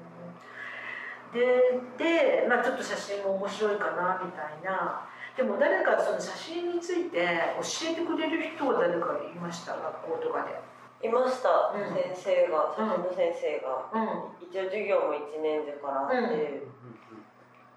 [1.33, 7.27] でで、まあ、ちょっと写真も面白いかなみたいなでも誰かその写真について
[7.61, 9.73] 教えてくれる人は誰かいました？
[9.75, 10.55] 学校とかで。
[11.03, 11.95] いました、うん。
[11.95, 14.49] 先生が写真の先生が、うん。
[14.49, 16.01] 一応授業も1年生から。
[16.03, 16.77] あって、うん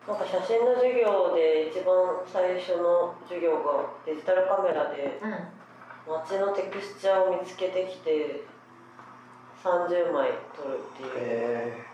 [0.08, 1.94] なんか写真の授業で一番
[2.26, 5.60] 最初の授業がデジタルカメラでうん。
[6.10, 8.42] 街のテクスチャーを見つけてきて
[9.64, 11.86] 30枚撮るっていうえ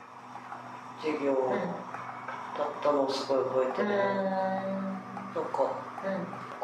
[1.01, 1.33] 授業
[2.57, 4.05] だったのをすごい覚えてる、なん
[5.33, 5.71] か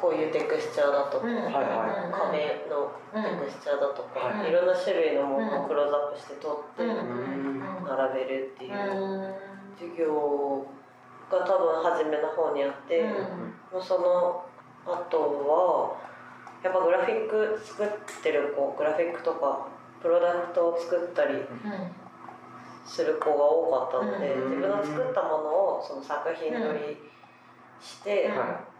[0.01, 1.35] こういうテクスチャーだとか、うん。
[1.35, 4.51] はいは壁のテクスチャーだとか、はいい。
[4.51, 7.85] ろんな種類のものをクローズアップして撮ってうん。
[7.85, 9.35] 並べるっていううん。
[9.77, 10.65] 授業
[11.29, 13.53] が多分初めの方にあって、うん。
[13.71, 14.43] もうその
[14.85, 16.01] 後は
[16.63, 17.87] やっぱグラフィック作っ
[18.23, 19.67] てる子グラフィックとか
[20.01, 21.45] プロダクトを作ったり
[22.85, 24.49] する子が多かったので、うん。
[24.57, 25.35] 自分の作ったもの
[25.77, 26.97] をその作品撮り
[27.79, 28.37] して、うん。
[28.37, 28.70] は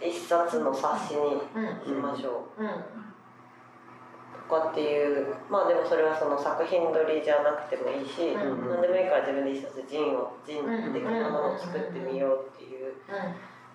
[0.00, 2.62] 一冊の冊子にうんしましょう。
[2.62, 2.68] うん。
[2.68, 8.68] とかっていうまあでもそれはその作品撮りじゃなくてもいいし、うん。
[8.68, 12.94] 何でもいいから自分で一冊ジンをジン的なものを作ってみようっていう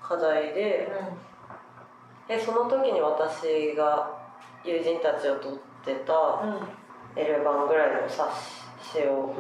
[0.02, 0.92] 課題で
[2.28, 4.20] でその時に私が
[4.64, 6.14] 友人たちを撮ってた
[7.16, 8.30] L 版ぐらいの冊
[8.80, 9.36] 子を、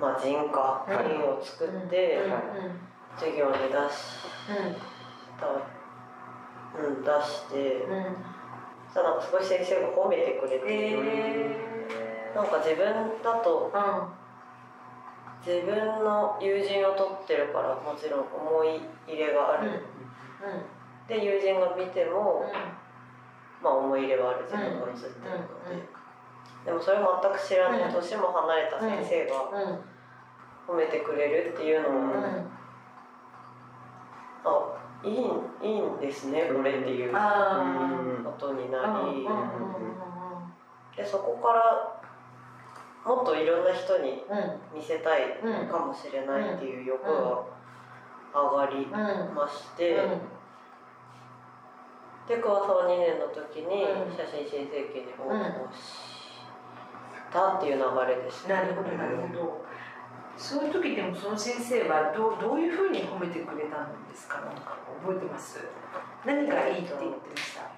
[0.00, 2.18] まあジンかジンを作って
[3.16, 3.76] 授業に出し
[5.38, 5.46] た、
[6.78, 7.86] うん、出して。
[8.92, 11.56] さなんかすごい先生が褒めてくれて、え
[12.36, 12.92] なんか自分
[13.24, 13.72] だと
[15.40, 19.80] 自分の友人を取ってるからもちろん思い入れがある、
[21.08, 22.44] で友人が見ても、
[23.62, 25.38] まあ思い入れはある自分が写ってる。
[25.40, 25.88] ので、
[26.66, 29.34] でもそれを全く知らない、年も離れた先生が
[30.68, 32.12] 褒めてくれるっていうのも、
[34.44, 35.14] あいい
[35.62, 39.26] いいんですねこれっていうことになり、
[40.96, 42.02] でそこから
[43.04, 44.22] もっといろんな人に
[44.74, 45.38] 見せたい
[45.70, 47.44] かもしれないっていう欲が
[48.32, 49.96] 上がりまして、
[52.28, 53.84] で桑沢2年の時に
[54.16, 55.42] 写真新世紀に応募
[55.74, 56.32] し
[57.32, 59.64] たっていう流れですなるほどなるほど
[60.42, 64.40] そういう時でもその先生はどうどういうふうに褒めてくれたんですか？
[64.42, 65.60] なんか覚えてます？
[66.26, 67.70] 何がいいって言ってました？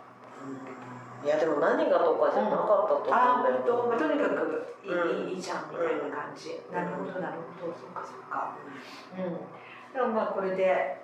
[1.24, 3.08] いやでも何がとかじゃなかったと思う。
[3.08, 7.72] んああだよ、本当、まあ、とにかくいい,、うんいいじゃんみたいな感じ、なるほどなるほど。
[7.76, 8.56] そっかそっか。
[9.16, 9.94] うん。
[9.94, 11.00] でもまあこれで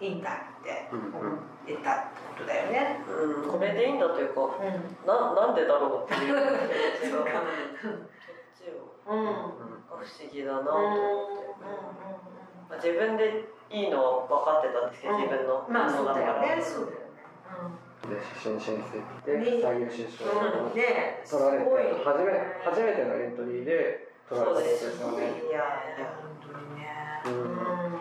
[0.00, 3.00] いいんだって思ってたってことだよね。
[3.08, 5.06] うん、これでいいんだというかうん。
[5.06, 6.36] ななんでだろうっていう。
[7.12, 7.30] そうか
[9.08, 9.24] うん。
[9.88, 11.62] 不思議だなと思って、
[12.70, 15.22] まあ、自分でいいのは分かってたんですけど、うん。
[15.22, 17.12] 自分のまあそうだよねものそうだよね。
[18.02, 21.70] で写真申請でね最優秀賞うん、うん、ねす取られて。
[22.02, 22.32] 初め
[22.64, 25.00] 初めてのエントリーで取られたんです。
[25.00, 25.62] よねいや
[26.18, 26.90] 本当にね。
[27.26, 27.32] うん。
[27.32, 28.00] うん。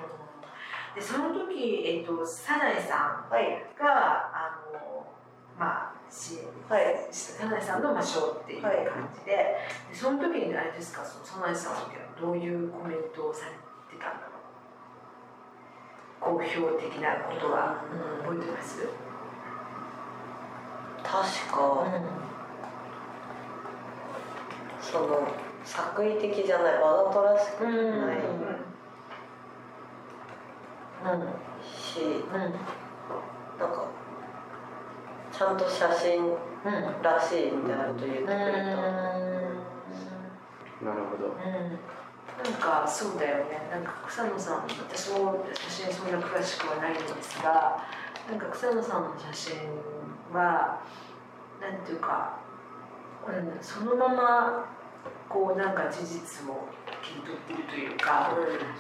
[0.95, 3.61] でその時えっとサナエさんはい。
[3.77, 3.85] が
[4.33, 5.05] あの
[5.59, 6.95] まあ支援はい。
[7.11, 8.59] サナエさんのまあ賞ってい。
[8.59, 8.71] う感
[9.13, 9.57] じで,、で
[9.91, 11.03] その時にあれですか？
[11.03, 14.21] そのサナエさんはどういうコメントをされてたんだ
[16.21, 18.87] ろう好評的なことは、うん覚えてます、
[21.03, 21.11] 確
[21.51, 21.59] か、
[24.79, 25.27] その
[25.65, 26.73] 作為的じゃない。
[26.75, 28.17] わざとらしくない。
[31.65, 33.87] し、なんか
[35.31, 38.37] ちゃんと写真らしいみたいなこと言ってくれた、
[40.85, 41.35] なるほど
[42.43, 42.53] なん。
[42.59, 43.83] かそうだよねなん。
[43.83, 44.63] か草野さん。
[44.63, 46.11] 私も写真そん。
[46.11, 46.95] な詳しくはないん。
[46.95, 47.83] ですが
[48.29, 48.39] なん。
[48.39, 49.03] か草野さん。
[49.03, 49.53] の写真
[50.33, 50.79] は
[51.61, 51.81] なん。
[51.85, 52.37] ていうか、
[53.27, 54.65] うん、そのまま
[55.29, 55.75] こうなん。
[55.75, 56.67] か事実を
[57.01, 58.29] 切り取ってるというか、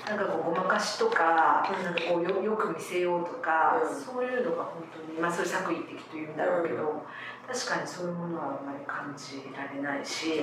[0.07, 0.17] なん。
[0.17, 1.83] かこうごまかしとか,、うん。
[1.83, 1.93] なん。
[1.95, 3.95] かこうよよく見せようとか、うん。
[3.95, 6.37] そういうのが本当にまあそれ作為的というん。
[6.37, 7.03] だろうけど、
[7.51, 10.41] 確かにそういうものはあんまり感じられないし、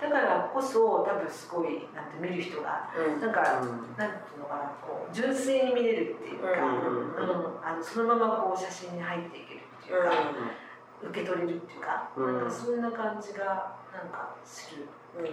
[0.00, 3.20] だからこそ多分すごいなんて見る人がうん。
[3.20, 3.40] なんか、
[3.96, 7.16] なんていうのかなこう純粋に見れるっていうか、うん。
[7.16, 7.64] うん。
[7.64, 10.12] あのそのままこう写真に入っていけるっていうか、
[11.02, 12.38] 受け取れるっていうか,、うん。
[12.38, 14.86] なんかそんな感じがなんかする。
[15.16, 15.24] うん。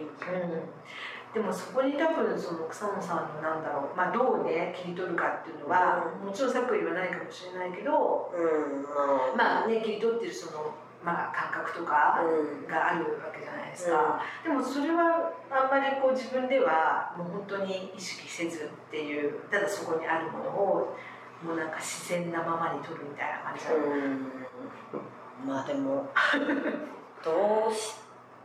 [1.33, 9.37] でもそこに多分その草野さんのなんだろう、まあ、どうね切り取るかっていうのは、もちろん作為はないかもしれないけどうん。
[9.37, 10.73] まあね切り取ってるその、
[11.07, 12.67] まあ、感覚とかうん。
[12.67, 20.97] があるわけじゃないですか、でもそれはあんまりこう自分ではもう本当に意識せずっていうただそこにあるものを
[21.41, 25.47] もうなんか自然なままに撮るみたいな感じだうん。
[25.47, 26.09] まあでも
[27.23, 27.95] どうし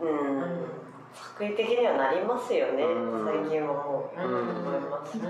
[0.01, 0.67] うん、
[1.13, 3.25] 作為的にはなりますよね、うん。
[3.25, 4.57] 最近はもう、うん。
[4.57, 5.23] 思います、うん。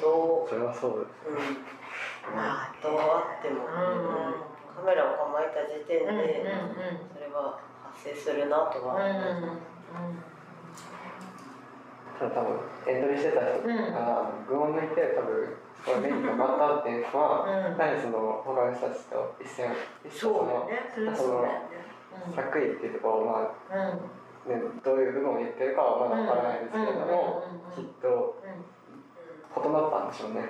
[0.00, 2.30] どう、それはそうです。
[2.30, 4.47] うん、まあどうあっても、うん
[4.78, 6.46] カメラを構えた時点で、
[7.12, 8.94] それは発生するなとは、
[12.18, 15.54] ただ多分エントリーしてた人が群を抜いて多分
[15.84, 17.78] そこが目にかかったっていうのは、うん。
[17.78, 19.74] 何その他の人たちと一線
[20.06, 20.90] 一緒そうそのね。
[20.94, 21.68] それはそうだよね。
[22.34, 23.94] 作為っていうところをまあ
[24.46, 24.54] うん。
[24.54, 27.42] ね、どういう部分を言ってるかはまだわからないですけれども、
[27.74, 28.42] きっと
[29.58, 30.48] 異なったんでしょうね。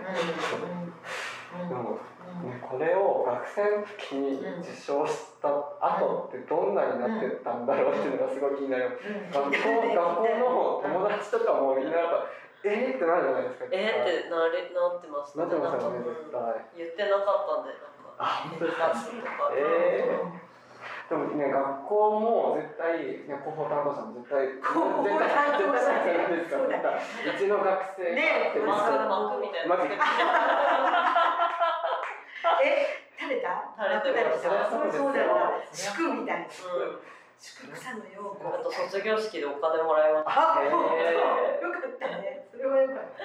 [1.69, 2.18] でも、ね、
[2.63, 9.03] これを学生の時に受賞した後ってどんなになってたんだろうっていうのがすごい気になります。
[9.33, 9.59] 学校
[9.95, 12.27] 学校の友達とかもみんなやっぱ
[12.65, 13.67] えーってなるじゃないですか。
[13.73, 15.39] えーってなれなってました。
[15.41, 16.05] なってましたよね。
[16.05, 16.43] 絶対。
[16.77, 18.93] 言ってなかったんでなんかあ本当ですか。
[19.55, 20.21] え
[21.09, 27.01] でもね学校も絶対ね広報担当者も絶対広報担当者絶対絶対ですか。
[27.25, 29.73] そうちの学生がねってマークマークみたいな
[32.65, 32.87] え
[33.19, 33.75] 垂れた？
[34.03, 34.43] 垂れてます。
[34.43, 36.45] 垂れたそうそうだよそ祝みたいな。
[36.45, 37.01] うん
[37.41, 40.65] 祝草の陽子あと卒業式でお金もらいました。
[40.65, 42.45] よかったね。
[42.51, 43.23] それはよかった。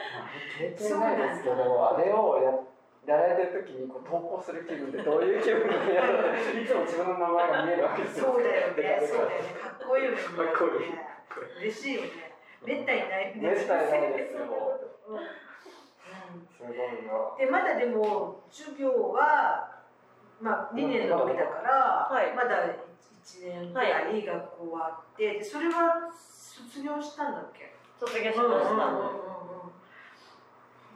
[0.59, 2.63] 経験ないですけどあれを
[3.07, 8.99] ややられてる時にこう投稿する気分でどういう気分でやるいつも自分の名前が見えるわけですよそうだよね。
[9.01, 9.49] そうだよね。
[9.59, 10.17] かっこいいよね。
[10.17, 11.63] かっこいい。
[11.63, 12.09] 嬉しいよね。
[12.63, 13.33] めったにない。
[13.35, 14.79] めったにないですよ
[16.57, 19.69] すごいなでまだでも授業は
[20.41, 22.33] まあ2年の時だから、はい。
[22.35, 22.65] まだ
[23.23, 27.73] 1年ぐらい学校はあって、でそれは卒業したんだっけ？
[27.99, 29.13] 卒業しました、うんうんうんうん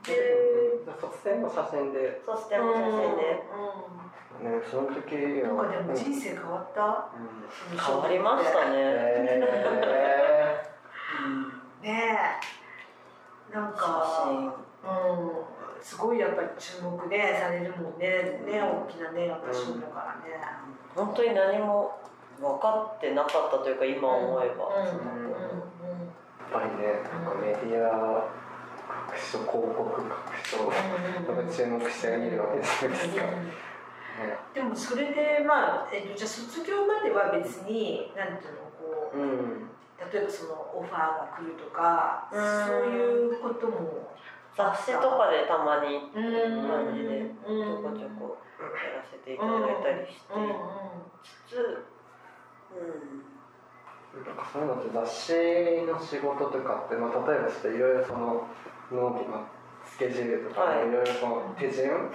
[0.03, 0.13] で、
[0.99, 2.21] 卒生の写真で。
[2.25, 7.09] そしても写真で、ねその時うん、なんかでもうん人生変わった？
[7.13, 7.77] うん。
[7.77, 9.39] 変わりましたね、へ
[11.81, 12.39] ね
[13.51, 13.55] え。
[13.55, 14.53] なん写か真
[14.83, 15.57] うん。
[15.81, 18.41] すごいやっぱり注目ねされるもんね。
[18.45, 20.37] ね大きなねやっぱ賞だからね、
[20.95, 21.99] 本当に何も
[22.39, 24.87] 分かってなかったというか今思えば、うん。
[24.87, 28.27] そのうんうんやっぱりねなんかメディア
[29.07, 30.71] 各所広告各所
[31.33, 33.67] なんか注目して見るわけじゃないですか、ね。
[34.53, 39.69] でもそれでまあ、えっと、じゃあ卒業までは別になんていうのこううん。
[40.11, 42.65] 例えばそのオファーが来るとかうん。
[42.65, 44.07] そういうことも
[44.57, 46.67] 雑誌とかでたまにうん。
[46.67, 50.33] 感じでちうんょこちょこやらせていただいたりして
[51.21, 51.85] つつ、
[52.73, 52.81] う
[54.21, 58.47] ん、なんかそういうのって雑誌の仕事とかって、まあ、例えばちょっといろいろその
[58.91, 59.45] 納期の
[59.85, 60.89] スケジュールとか、はい。
[60.89, 62.09] いろいろその手順、はい。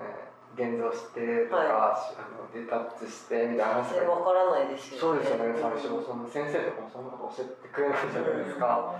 [0.00, 5.52] えー現像してとか、あのデタッチしてみたいな話と分からないですよそうですよね。
[5.52, 8.96] 最初その先生とかもそんなこと教えてくれないじゃないですか、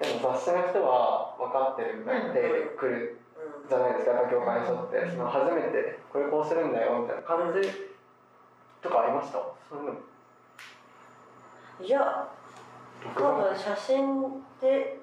[0.00, 5.10] でも雑誌の人は分かってるみたいで来るうんじゃないですかやっぱ業界の人って。
[5.10, 7.22] その初めてこれこうするんだよみたいな。
[7.22, 7.68] 感じ
[8.82, 9.38] とかありました？
[9.70, 9.94] そういうの。
[11.86, 12.28] いや
[13.16, 14.98] 多分写真で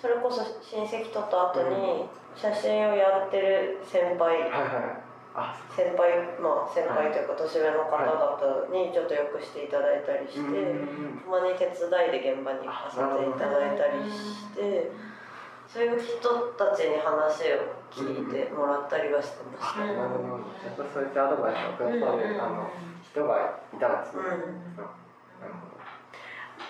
[0.00, 2.04] それこそ親戚撮った後に
[2.36, 4.40] 写真をやってる先輩。
[4.42, 4.60] はいはい。
[4.60, 5.07] あ
[5.74, 11.76] 先輩まあ先輩というか年上の方々にちょっとよくしていただいたりして、うんたまに手伝
[12.08, 14.90] いで現場に行かせていただいたりして
[15.68, 16.16] そういう人
[16.56, 20.88] たちに話を聞いてもらったりはしてました、なるほど。
[20.94, 22.70] そうやってアドバイスをくださるあの
[23.04, 24.80] 人がいたんですね、うん。
[24.80, 25.68] なるほ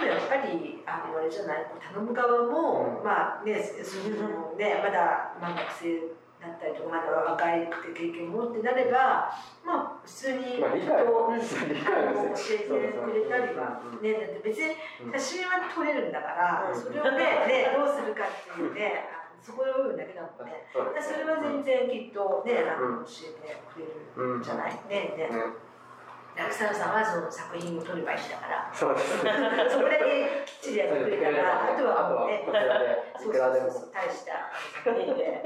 [0.03, 0.05] ど。
[0.05, 1.67] やっぱりあのあれじゃない？
[1.79, 3.05] 頼む側も、うん。
[3.07, 6.03] まあねそのねまだ、まあ、学生
[6.39, 9.27] だったりとかまだ若くて経験を持ってなれば
[9.67, 15.13] まあ普通にまあ理解うん理解教ですえてくれたりはねだって別にうん。
[15.19, 16.81] 写真は撮れるんだから、うん。
[16.81, 20.67] それをねねどうするかっていうねあそこの部分だけだもんね。
[20.73, 20.79] そ
[21.17, 26.51] れは全然きっとね、あの教えてくれるうんんじゃない、ねねね。
[26.51, 28.71] 草野さんはその作品を撮ればいいんだから。
[28.75, 29.25] そうです。
[29.25, 29.31] ね
[29.71, 34.51] そこだけきっちりやってくれたらあとはもうねこちらでい そうそうそう大した
[34.85, 35.45] 作品で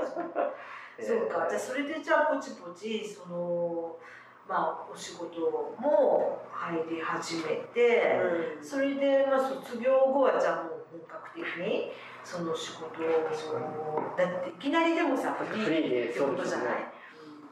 [1.05, 1.47] そうか。
[1.49, 3.97] じゃあそれでじゃあポチポチその
[4.49, 5.41] まあお仕事
[5.79, 8.21] も入り始めて、
[8.59, 8.65] うん。
[8.65, 11.93] それでまあ卒業後はじゃあもう本格的に
[12.25, 16.67] その仕事をだっていきなりでもさフリーでーってことじゃない、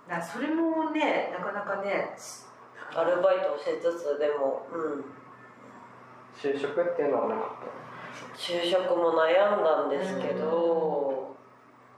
[0.09, 2.17] だからそれもねなかなかね
[2.95, 5.05] アルバイトをしつつでも、うん、
[6.37, 7.81] 就職っていうのはなかっ
[8.37, 11.20] 就職も悩んだんですけど、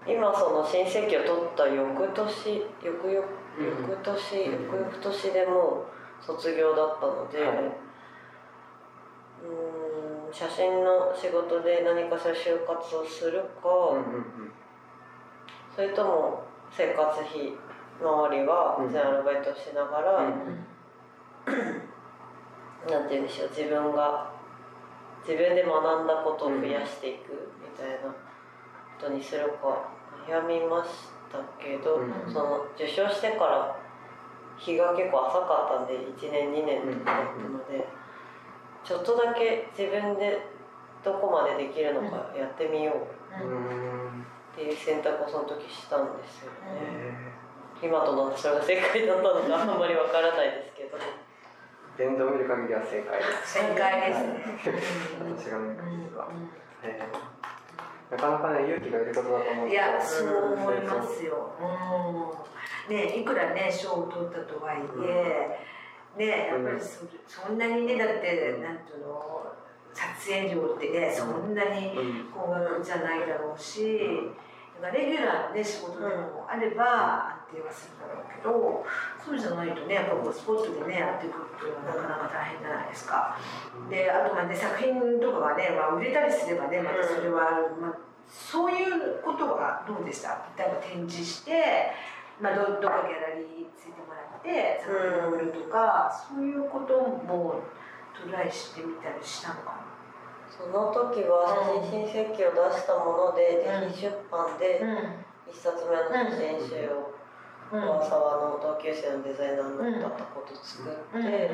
[0.06, 3.26] 今その親戚を取った翌年翌々
[3.58, 3.66] うん。
[3.90, 4.52] 翌年、うん。
[4.66, 5.86] 翌々年でも
[6.20, 7.56] う卒業だったので、はい。
[7.56, 14.52] うーん写真の仕事で何かしら就活をするか、たうんうん。
[15.74, 17.52] それとも生活費
[18.00, 18.92] 周りはうん。
[18.92, 20.66] 全アルバイトしながら、うん。
[22.90, 24.32] なんて言うんでしょう自分が
[25.22, 28.12] 自分で学んだことを増やしていくみたいな
[29.02, 29.90] ことにするか
[30.30, 33.76] 悩みましたけど、うんその受賞してから
[34.56, 37.82] 日が結構浅かったんで1年2年とかだったので、
[38.84, 40.46] ちょっとだけ自分で
[41.02, 44.22] どこまでできるのかやってみよううん
[44.52, 46.78] っていう選択をその時したんですよね。
[46.78, 47.32] え
[47.82, 50.96] 今となってそれが正解だったのかあんまりわからないですけど。
[50.96, 51.00] ー
[51.98, 53.52] 現状見る限りは正解です。
[53.58, 54.78] 正解ですね。
[55.36, 56.28] 私が見る限りは。
[56.84, 57.41] えー
[58.12, 59.80] なかなかね勇気がいることだと思うんいですよ。
[59.94, 61.50] やそう思いますよ、
[62.88, 62.94] うん。
[62.94, 64.76] ねいくらね賞を取ったとはい
[65.08, 65.58] え、
[66.18, 69.46] ねやっぱりそ,、そんなにねだってなんていうの
[69.94, 71.92] 撮影料ってねそんなに
[72.34, 74.42] 高額じゃないだろうし、だ
[74.82, 78.84] からレギュラーのね仕事でもあれば安定はするだろうけど
[79.22, 83.38] そうじゃないとねやっぱこうスポットでねやっていくっていうのはなかなか大変じゃないですか。
[83.88, 90.42] であとまあね作品とかがね、まあ、売れたりすればねまたそれは、まあ、そういうことはどうでした？
[90.58, 91.94] 例えば展示して
[92.40, 97.62] まあ、どどっかギャラリーついてもらって作品を売るとか、そういうことも
[98.18, 99.91] トライしてみたりしたのかな？
[100.58, 101.48] その時は
[101.80, 104.82] 写真新設計を出したもので、うん、出版で
[105.48, 107.14] 一冊目の写真集を
[107.72, 111.50] 小沢の同級生のデザイナーだったこと作って、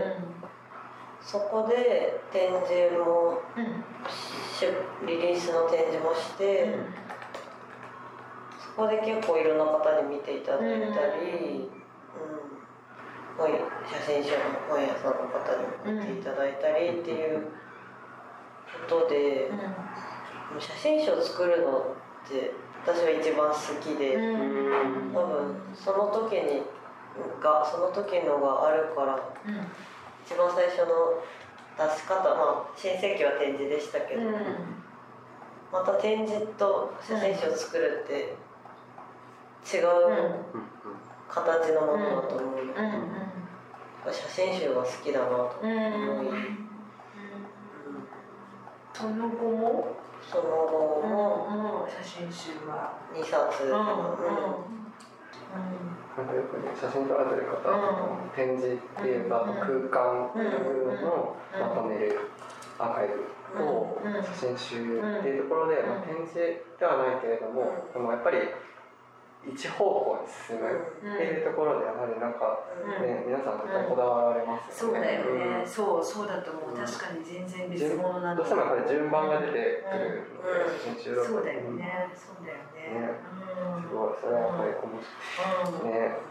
[1.22, 3.40] そこで展示も、
[5.06, 6.74] リリースの展示もして。
[8.58, 11.78] そこで結構いろんな方に見ていただいたり、うん。
[13.36, 13.48] 本
[13.86, 14.38] 写真集の
[14.68, 17.46] 本屋さんの方に見ていただいたりっていう
[18.88, 19.50] ことで、
[20.54, 21.96] うん、写真集を作るの
[22.26, 22.52] って
[22.84, 26.62] 私は一番好きで、うん、多分その時に
[27.42, 29.54] がその時のがあるから、うん、
[30.24, 31.18] 一番最初の
[31.76, 34.22] 出し方まあ新世紀は展示でしたけど、
[35.72, 38.48] また展示と写真集を作るって。
[39.68, 39.84] 違う
[41.28, 42.68] 形のものだと思う、うん。
[42.68, 46.26] うん、写真集が好きだなと思い、
[48.98, 49.94] その後も？
[50.28, 53.86] その後も、写真集は2冊、うんなん。
[56.26, 60.46] かよくね写真撮られてる方は、展示っていうか、空間ってい
[60.82, 62.18] うのをまとめる
[62.78, 63.22] アーカイブ
[63.56, 64.02] と
[64.34, 66.34] 写真集っていうところで、まあ、展示
[66.78, 68.38] ではないけれども、でもやっぱり
[69.54, 72.64] 一方向に進むっていうところでやはりなんか
[73.00, 78.42] ね、皆さん絶対こだわられますよね、そうだよね、そうそうだと思う、確かに全然別物なんだ。
[78.42, 81.28] どうしてもやっぱり順番が出てくるので、写真中だと。
[81.28, 82.08] そうだよね。
[82.14, 83.18] そうだよね。
[83.82, 84.18] すごい。
[84.20, 85.12] それはやっぱり面白
[85.68, 86.28] い、ね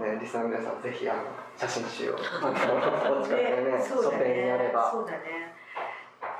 [0.00, 1.22] ねリスナーの皆さんぜひあの
[1.56, 4.90] 写真集を お近くでね書店にあれば。
[4.90, 5.54] そうだね。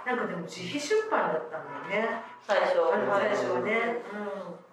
[0.06, 2.22] なんかでも自費出版だったんだよね。
[2.42, 2.80] 最初。
[2.80, 4.16] 最初はね、う
[4.56, 4.69] ん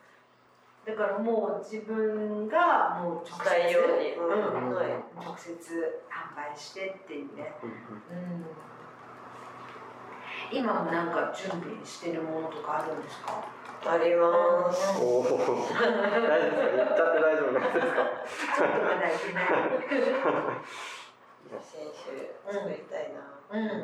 [0.87, 3.51] だからもう自分がもう直接、
[4.17, 4.25] うん
[4.73, 5.51] はい、直接
[6.07, 7.65] 販売してっていうね、う
[10.55, 13.43] ん、今もなんか準備してるものとかあるんですか？
[13.85, 14.97] あります。
[14.99, 15.79] おお、大丈夫ですか？
[16.77, 17.93] 言っちゃって大丈夫なんですか？
[18.55, 19.43] ちょっとまだいけない。
[21.61, 21.99] 先週
[22.49, 23.19] 作りたいな。
[23.51, 23.75] うんうんうん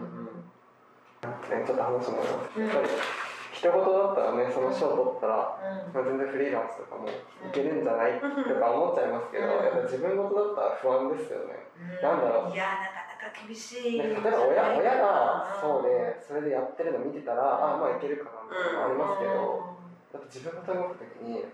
[0.00, 0.26] うん。
[1.50, 2.88] ね、ちょっと話もやっぱり。
[3.60, 7.12] 一言だったらねその賞取ったら、うん、まあ、全然フリーランスとかもい
[7.52, 8.24] けるんじゃないと
[8.56, 12.56] か思っちゃいますけど、やっぱ自分事だったら不安ですよね、うん、なんだろう。
[12.56, 19.76] いやなかなか厳しい、例えば親親がそうでそれでやってるの見てたら、ああまあいけるかなみたいなのありますけど、
[20.16, 21.44] だって自分が動く時に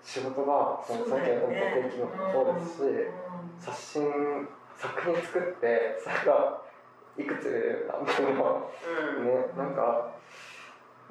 [0.00, 4.48] 仕事がそのさっきやった定期のもそうですし、写真
[4.80, 6.64] 作品作ってそれが
[7.20, 10.16] いくつ売れるかみたいな、ねなんか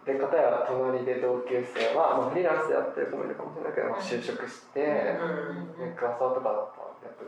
[0.07, 4.79] で方や隣で同級生は、まあ、フリーランスでやってる子もいるかもしれないけど、まあ、就職して、
[5.19, 7.27] うんね、クラスワーとかだったらやっぱ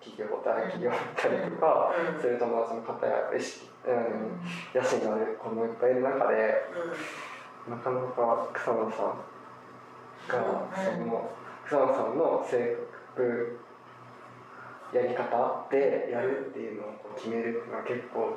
[0.00, 4.40] 企業大企業だったりとか、うん、そういう友達の方や意識、うん、
[4.72, 6.64] 野心がある子もいっぱいいる中で、
[7.68, 9.20] なかなか草野さん
[10.28, 11.30] が、その
[11.64, 12.76] 草野さんの制
[13.12, 13.60] 服
[14.92, 18.36] やり方でやるっていうのを決めるっていうのは結構、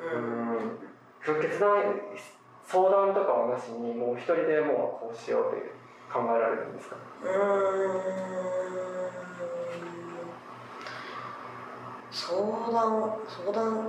[0.00, 0.78] うん、
[1.24, 1.96] その決断
[2.68, 5.72] 相談とかはなしにもう一人でもうこうしようって
[6.12, 6.96] 考えられるんですか？
[7.24, 8.28] うん
[12.10, 12.36] 相
[12.70, 13.88] 談相談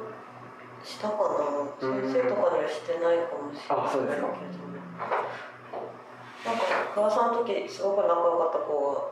[0.84, 1.20] したかな
[1.76, 4.28] 先生とかにはしてないかもしれないあそうですか
[6.46, 6.64] なんか
[6.96, 9.12] 桑さんの時すごく仲良かった子が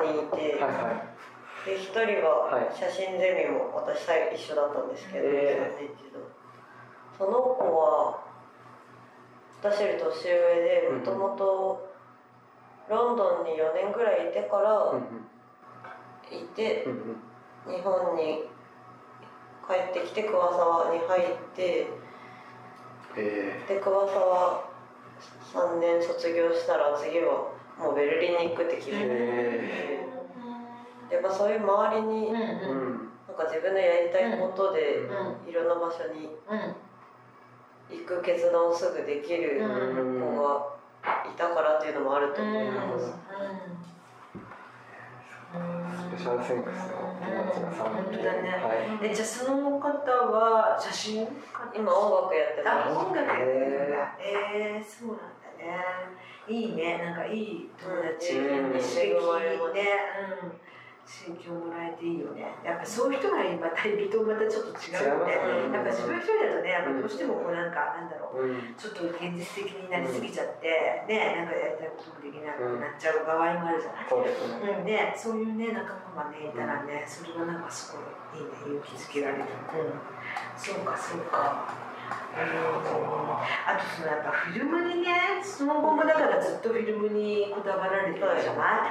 [0.00, 0.88] 3人いて、はいは
[1.66, 6.25] い、で1人は写真ゼミも私一緒だったんですけど、えー
[7.18, 8.20] その子は
[9.62, 11.90] 私より年上でもともと
[12.88, 14.92] ロンドンに4年ぐらいいてから
[16.30, 16.86] いて
[17.66, 18.44] 日本に
[19.66, 21.86] 帰ってきて桑沢に入って
[23.14, 24.64] で桑沢
[25.54, 30.16] 3年卒業したら次はもうベルリンに行くって決めて。
[31.10, 35.06] やっぱそういう周りになんか自分のやりたいことで
[35.48, 36.30] いろんな場所に
[37.90, 39.66] 行く決断をすぐできる子
[40.42, 40.76] が
[41.24, 43.14] いたからっていうのもあると思います。
[45.56, 51.26] スペシャルセンクスの友達が3人本当だねはいえじゃあその方は写真
[51.74, 54.18] 今音楽やってあます音楽やってるんだ。
[54.20, 55.76] えー、そうなんだね。
[56.48, 56.98] いいね。
[56.98, 58.72] なんかいい友達、うん。
[58.72, 59.18] 刺激ね。
[60.42, 60.65] うん
[61.06, 62.50] 刺激をもらえていいよね。
[62.66, 65.38] やっぱそういう人がまたいるとまたちょっと違うよね。
[65.62, 65.78] 違いますね。
[65.78, 68.42] やっぱ自分一人だとねやっぱどうしてもこうなんかなんだろう。
[68.42, 68.74] うん。
[68.74, 74.66] ちょっと現実的になりすぎちゃって、ねなんかやりたいこともできなくなっちゃう場合もあるじゃない、そうですね。
[74.66, 79.46] うんね、そういうね仲間がねいたらね、それはなんかすごいいいね勇気づけられる、う。
[79.46, 79.94] ん、
[80.58, 81.70] そうかそうか。
[81.70, 81.86] うん
[83.66, 88.90] あとそのやっぱフィルムにねその後もだからずっとフィルムにこだわられてるじゃない、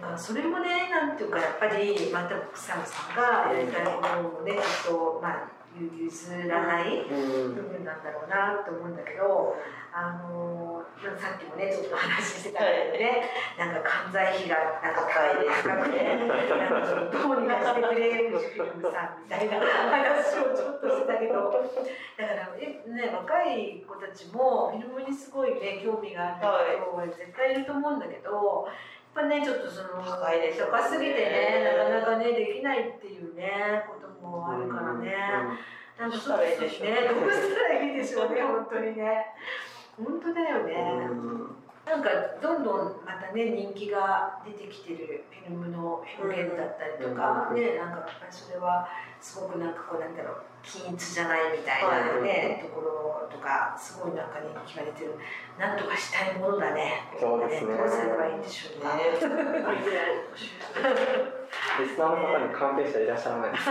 [0.00, 7.54] だからそれもねなんていうかやっぱりまた草野さんがやりたいものをねちょっとまあ譲らないうん。
[7.54, 9.56] 部分なんだろうなと思うんだけど、
[9.92, 10.80] あの
[11.20, 13.28] さっきもねちょっと話してたけどね、
[13.60, 28.64] なんか関西費がなんか高いです高くて、なんかどうにかしてくれフジフィルムさんみたいな話をちょっとしてたけどだからえ、ね、若い子たちもフィルムにすごいね興味がある人は絶対いると思うんだけど。
[28.64, 28.72] やっ
[29.16, 35.16] ぱねちょっとその高いですよね高すぎてねなかなかねできないっていうねこともあるからね。
[35.98, 37.08] なんかそうですね。
[37.08, 39.24] どうしたらいいでしょうね、本当にね。
[39.96, 40.74] 本当だよね。
[41.86, 42.10] なんか
[42.42, 48.88] どんどんまたね人気が出てきてるフィルムの表現だったりとか、ねなんかやっぱりそれは
[49.20, 55.14] すごくなんかこうなんだろう均一じゃないみたいなね、ところとかすごいなんか人気が出てる。
[55.56, 57.06] なんとかしたいものだね。
[57.20, 57.76] そうですね。
[57.76, 58.98] どうすればいいんでしょうか。
[61.78, 63.64] リスナーの方に関係者いらっしゃらないです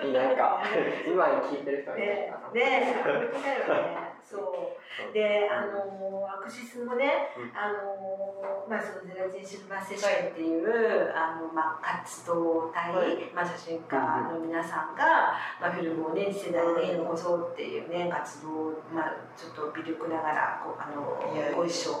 [0.08, 0.62] いないか。
[1.06, 2.32] 今聞いてる人はいないね。
[2.32, 4.07] かな、ね。
[4.30, 4.76] そ
[5.08, 5.12] う。
[5.12, 7.56] で、あのアクシスもね、うん。
[7.56, 13.16] あのまあそのゼラチンシルバーセッションっていう、あのまあ活動体、はい。
[13.34, 21.16] まあ写真家の皆さんが、まあフィルムをね次世代に残そうっていうね活動をまあちょっと微力ながらこうあの
[21.56, 21.92] ご一緒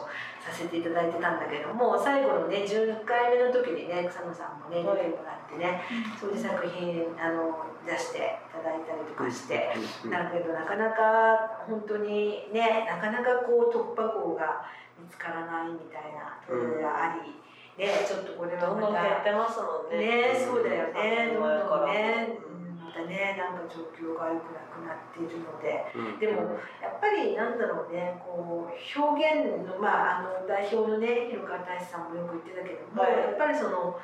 [0.44, 5.80] させていただいてたんだけども、最後のね10回目の時にね草野さんもね出てもらってね、
[6.20, 8.20] そういう作品あの出してい
[8.52, 9.72] ただいたりとかして。
[10.10, 14.66] だけどなかなか本当にねなかなかこう突破口が
[15.00, 17.38] 見つからないみたいなところがあり、
[17.78, 20.34] ねちょっとこれはどんどんま減ったてますもんね。
[20.34, 21.30] ねそうだよね。
[21.32, 22.82] どんどんね、ううん。
[22.82, 25.86] またねなんか状況が良くなくなっているので。
[25.94, 26.18] うん。
[26.18, 33.12] でもやっぱりなんだろうねこう表現のまああの代表のね広川大志さんもよく言ってたけども、はい。
[33.14, 33.94] やっぱりその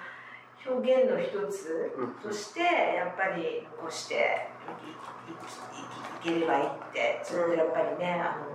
[0.66, 2.14] 表現の一つうん。
[2.22, 8.55] としてやっぱり残していいいいいければいいってずっとやっぱりね、あの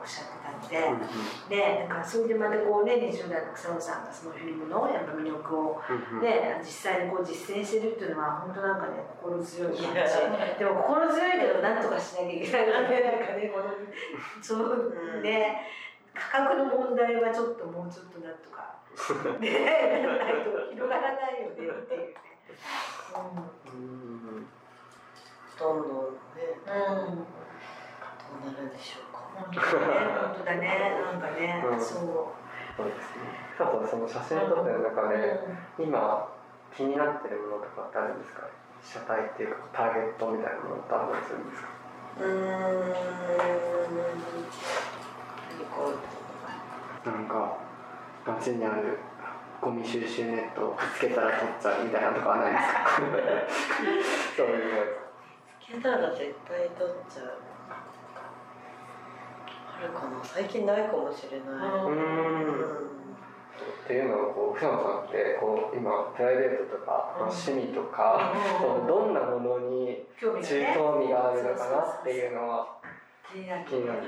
[0.00, 0.98] おっしゃってたの
[1.48, 5.82] で、ねなんかそれでまたこうね20代の草野さんがそのフィルムのやっぱ魅力を
[6.22, 10.58] ね実際にこう実践してるっていうのは本当なんかね心強い感じ。
[10.58, 13.70] でも心強いけどなんとかしなきゃいけないのでなんかねこの
[14.42, 15.22] そのうん。
[15.22, 15.62] ね
[16.16, 18.74] 価格の問題はちょっともうちょっとなんとか。
[19.40, 21.72] ねやらないと広がらないよねっていう
[22.10, 22.14] ね。
[23.12, 23.34] どん。
[25.58, 27.22] どんねうんうんど
[28.42, 29.18] うなるんでしょうか。
[29.34, 31.80] 本当だね、本当だね、なんかね、うん。
[31.80, 32.00] そう。
[32.76, 33.22] そうですね。
[33.58, 35.40] あとその写真撮ってる中で
[35.78, 36.28] 今
[36.74, 38.42] 気になってるものとかってあるんですか？
[38.82, 41.68] 車体っていうかターゲットみたいなものってあったりするんですか？
[42.20, 42.94] うーん
[47.04, 47.58] 何かなんか
[48.26, 48.98] 街にある
[49.60, 53.00] ゴミ収集ネットをぶつけたら取っちゃうみたいなとかはないですか？
[54.36, 54.82] そういうや
[55.60, 57.24] つけたら絶対取っちゃう
[59.78, 62.86] あるかな最近ないかもしれない、つううんん
[63.84, 70.66] っていうのをこう船野さんってこう今プライベートとか、まあ趣味とか、そのどんなものに興味がね。
[70.66, 72.66] 中興味があるのかなっていうのは
[73.32, 74.02] 気になる。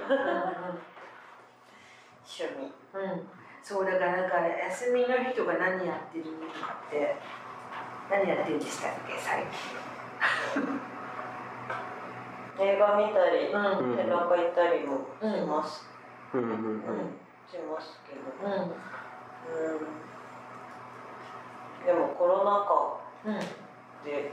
[2.28, 3.10] 趣味んうん。
[3.10, 3.28] うん。
[3.62, 7.16] そうだからなんか休みの日とか何やってるとかって
[8.10, 9.48] 何やってるんでしたっけ最近。
[12.60, 13.96] 映画見たりうん。
[13.96, 15.86] 展覧会行ったりもします、
[16.34, 16.54] うんうんうん。
[16.54, 16.56] う
[16.92, 17.18] ん
[17.50, 18.20] しますけど。
[18.44, 18.52] うん。
[18.52, 18.56] う
[19.76, 19.78] ん。
[21.86, 23.34] でもコロナ禍うん。
[23.34, 23.40] うん。
[24.04, 24.32] で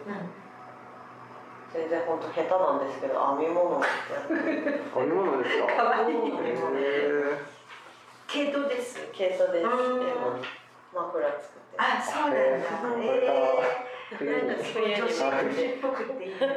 [1.74, 3.80] 全然本当下手なんですけど編み物
[4.96, 5.68] 編み物ですか？
[5.76, 7.55] 可愛いへ
[8.36, 9.00] 系統です。
[9.14, 9.72] 毛糸でうん。
[10.92, 13.00] マフラー作ってあ、そうなんだ。
[13.00, 14.20] へえー。
[14.20, 14.44] え。
[14.44, 16.32] なんかすごい女子女子っぽくていい。
[16.36, 16.52] な。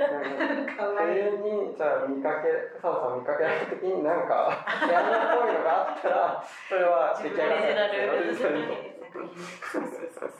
[0.75, 1.39] 可愛い。
[1.39, 2.51] 冬にじゃあ見かけ
[2.83, 4.51] 草野さん見かけられた時になんか
[4.91, 7.55] 毛穴っぽいのがあったらそれは出来上が
[9.15, 10.31] そうそうそうそう。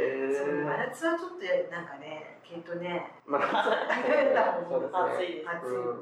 [0.00, 2.40] えそう真ー、夏はちょっとなんかね
[2.80, 4.96] ねまあ、そうですね。
[4.96, 6.00] 暑い暑いよね、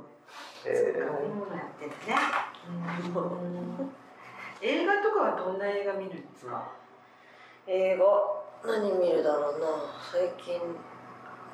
[0.67, 1.97] えそうかいいものやってるね、
[3.15, 4.08] うん
[4.61, 6.69] 映画とかはどんな映画見るんですか、
[7.67, 8.05] 映画？
[8.65, 9.67] 何見るだろうな。
[10.13, 10.61] 最近。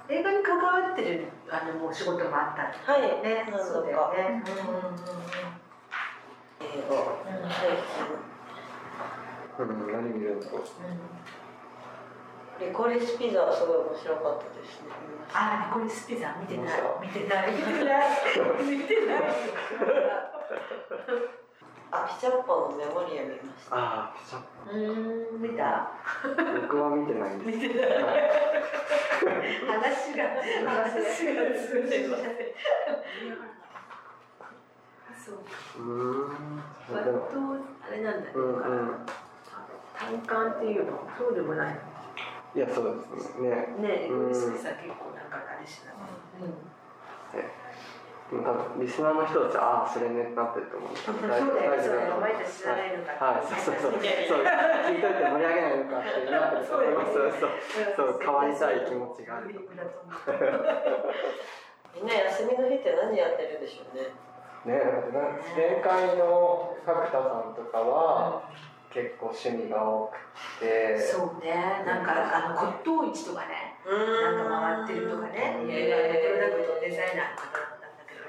[0.09, 3.03] 映画に関わってるあのもう仕事もあったりはい。
[3.23, 4.43] ねそうだよね、
[6.61, 7.01] 映画うん。
[7.01, 7.03] う
[7.41, 7.69] んうん最
[9.57, 10.63] うん、何見るんだろう。
[10.63, 10.75] 近
[12.61, 14.89] リコリスピザすごい面白かったですね。
[15.33, 16.81] あー、リコリスピザ見てない。
[17.01, 18.09] 見見てない見てない。
[18.65, 19.23] 見てない
[21.91, 23.77] あピチャッパのメモリア見ました。
[23.77, 23.79] あ
[24.11, 25.43] あ、ピチャうーん。
[25.43, 25.93] 見た？
[26.63, 27.59] 僕は見てないんです。
[27.59, 27.89] 見てない。
[29.69, 30.25] 話が
[30.65, 32.09] 話が通じない
[35.25, 35.35] そう。
[35.79, 35.83] うー
[36.27, 36.31] ん。
[36.93, 37.19] 割と
[37.87, 39.07] あれなんだね、うんうん。
[39.95, 41.09] 単管っていうの？
[41.17, 41.79] そうでもない。
[42.57, 43.49] いや、そうですね。
[43.79, 44.31] ねリコうん。
[44.31, 44.69] 結構
[45.15, 45.95] なんかあれしなう
[46.49, 46.51] ん。
[47.31, 47.45] 多分
[48.33, 53.93] リスナーの人たちは、ああ、それね、なってると思うんですそうけどだよね、大丈夫だと思うそうだよお前たち知らないのかはい、そうそうそう。
[53.93, 57.13] そう、聞いといて盛り上げないのかってなってると思います。
[57.15, 57.53] そう
[57.95, 58.19] そう。
[58.19, 59.53] 変わりたい気持ちがある
[61.95, 64.11] みんな休みの日って何やってるでしょうね
[64.65, 64.81] ね、
[65.13, 68.49] なんか前回の角田さんとかは、
[68.89, 70.17] 結構趣味が多く
[70.65, 70.99] て。
[70.99, 77.74] そうね、なんかあの骨董市とかね、なんか回ってるとかね、うんいろいろプロダクトデザイナーの方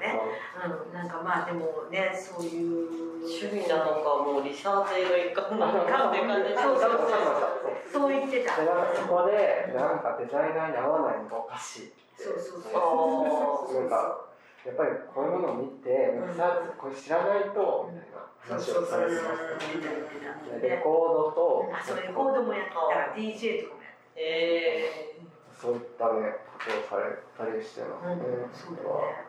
[0.00, 0.20] ね、
[0.64, 3.06] うん、なんかまあでもね、そういう。
[3.26, 8.62] 趣味なのかもうリサーチの一環なのかっていう感じでそうそうそうそうそう言ってた。
[8.62, 12.38] でなんかそこでなんかデザイナーに合わないのがおかしいってそう。
[12.38, 14.22] そうそうなんか
[14.64, 25.18] やっぱりこういうものを見てうんさあこれ知らないとみたいな話をされてま言ってたレコードとあ、そうレコードもやってた、DJ とかもやってえ
[25.50, 28.22] そういったねことをされたりしてますね。
[28.22, 29.25] うん、そうだね。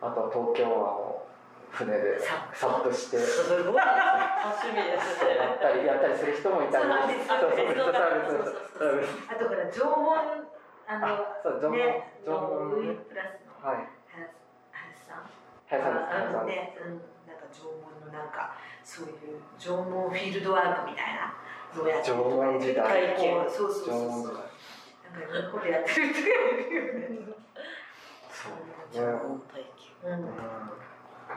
[0.00, 1.26] あとは東京湾を
[1.70, 3.16] 船でさサッとして。
[3.18, 3.76] ー、すごい。
[3.76, 3.90] 楽
[4.58, 5.36] しみですね。
[5.36, 6.84] やったりやったりする人もいたり。
[6.84, 6.92] そう
[7.30, 7.38] あ
[9.36, 10.16] とほら縄文
[10.88, 11.08] あのあ
[11.42, 13.86] そう縄文ね縄文ねプラスのはい。
[14.72, 15.22] 林さん。
[15.68, 16.08] 林さんです。
[16.08, 16.90] あ林さんですね、うん、
[17.28, 19.12] なんか縄文のなんかそういう
[19.58, 21.32] 縄文フィールドワークみたいな
[21.76, 23.16] のをやって縄文時代。
[23.48, 23.98] そうそうそう
[25.10, 26.28] なんか日本でやってる人がい
[26.70, 26.98] るよね
[28.30, 28.52] そう
[28.94, 30.12] 縄文体験うん。
[30.12, 30.50] うん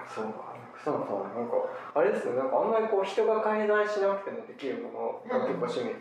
[0.08, 0.54] そうか
[0.84, 1.54] そうかなんか
[1.96, 5.96] あれですねなんかあんまりこう人が介在しなくてもできるものが結構趣味に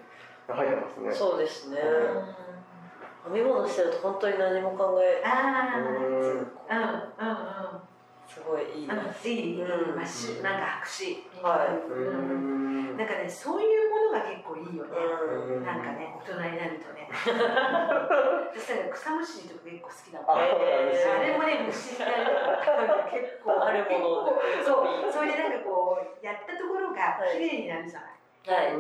[0.48, 1.78] 入ってますね、そうですね。
[1.78, 5.86] う編み物してると本当に何も考えああうん。
[5.86, 7.91] うんうんうん
[8.32, 11.76] すごいいいいい、うんまあしなんか白紙はい。
[11.84, 12.96] うん。
[12.96, 15.64] んなんかねそういうものが結構いいよね、うん。
[15.64, 17.12] なんかね大人になるとね。
[18.56, 22.24] 私だから草むしりとか結構好きだもんあそうなんですよあれもね虫になる
[22.64, 25.12] から結構あるものそう。
[25.12, 28.21] それでなんかこうやったところが綺麗になるじゃない、はい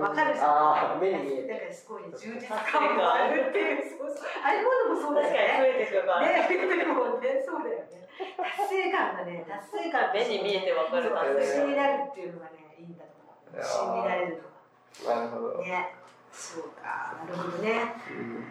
[0.00, 1.52] わかるあー目に見えて。
[1.54, 5.46] だからすごい充実感もあるっていうそうそうあれものもそうだ確よね。
[5.46, 8.10] かに増えてくるからねでもねそうだよね
[8.42, 11.10] 達成感がね達成感目に見えてわかる。
[11.14, 13.56] 達成虫になるっていうのがねいいんだと思う。
[13.56, 15.14] 虫になれるのが。
[15.14, 15.94] なるほど、ね、
[16.32, 17.94] そうか、なるほどね。
[18.10, 18.44] うん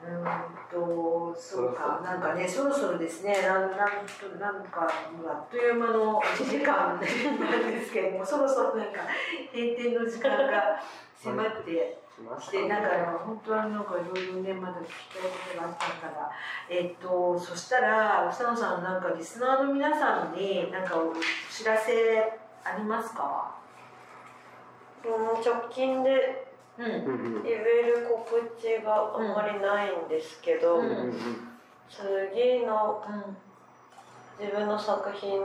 [0.00, 0.24] うーん
[0.70, 3.88] と、そうか、なんかね、そろそろですね、なん、なん
[4.20, 4.82] と、なんか、
[5.12, 9.00] もうあっという間の1時間なんですけれども、 そろそろなんか
[9.52, 10.80] 閉店の時間が
[11.16, 11.98] 迫って
[12.40, 12.88] きて、なんか、
[13.24, 16.30] 本当はなんかいろいろね、まだ聞きたいことがあったから。
[16.68, 21.12] えっと、そしたら、草野さん、なんかリスナーの皆さんに、なんかお
[21.50, 23.54] 知らせありますか？
[25.04, 26.47] うん直近で
[26.78, 27.42] うん。
[27.42, 31.12] 言える告知があんまりないんですけど、うん
[31.90, 33.36] 次のうん。
[34.38, 35.42] 自分の作品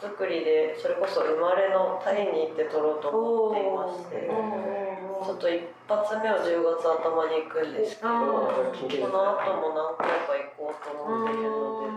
[0.00, 11.90] 作りでそれこそ生まれのタイに行って撮ろうと思っていましてちょっと一発目は10月頭に行くんですけどあこーの後も何回か行こうと思っているので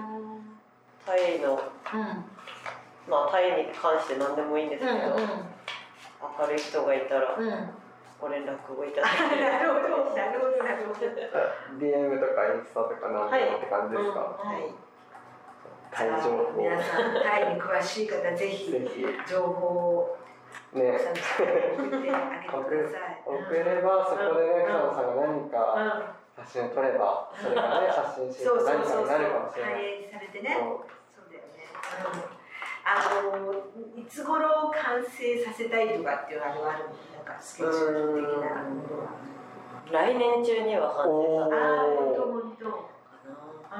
[1.06, 2.26] タイのうん。
[3.10, 4.94] まあタイに関して何でもいいんですけど、
[6.40, 7.38] 明るい人がいたら。
[8.24, 11.04] ご連絡をいただなければるほど、 なるほど、なるほど。
[11.76, 14.74] DM とかインスタとかなんとかって感じですか、はい
[15.92, 18.74] タイ情報皆さん、タイに詳しい方、ぜひ
[19.30, 19.68] 情報
[20.00, 20.18] を
[20.74, 23.22] ね送ってあげてください。
[23.30, 25.50] 送ればそこでね草野さんが何うん。
[25.50, 28.82] か写真を撮ればそれがね写真集そう何。
[28.84, 30.58] かになるかもしれない反映されてね。
[31.14, 31.68] そうだよね。
[32.16, 32.44] うん。
[32.86, 33.54] あの
[33.96, 36.90] いつ頃完成させたいとかっていうのはあるなんか
[37.40, 38.64] スケジュール的な。
[38.64, 39.12] ものは
[39.92, 42.66] 来年中には完成させああ本当本当。
[42.70, 42.78] か
[43.72, 43.76] あ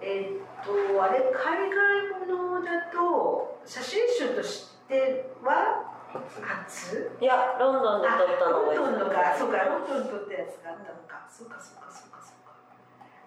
[0.00, 0.04] ー。
[0.04, 7.10] えーっとあれ海外ものだと写真集としては初？
[7.20, 11.26] いやロンドンで撮ったのがロンドンのかそうかロンンドンで撮ったやつがあったのか。
[11.30, 12.54] そうかそうかそうかそうか。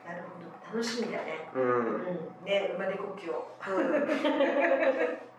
[0.08, 0.78] なるほど。
[0.78, 1.50] 楽しみだね。
[1.54, 2.02] ううん。
[2.02, 2.04] ん
[2.46, 3.46] ね生まれ故郷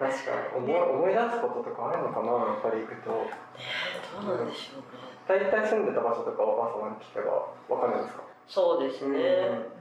[0.00, 0.64] 確かに。
[0.64, 3.12] 思い思い出すこととかあるのかなやっぱり行くと。
[3.12, 8.24] どうなんでしょうね大体住んでた場所とかお母様に聞けばわかるんですか？
[8.48, 9.14] そうですね、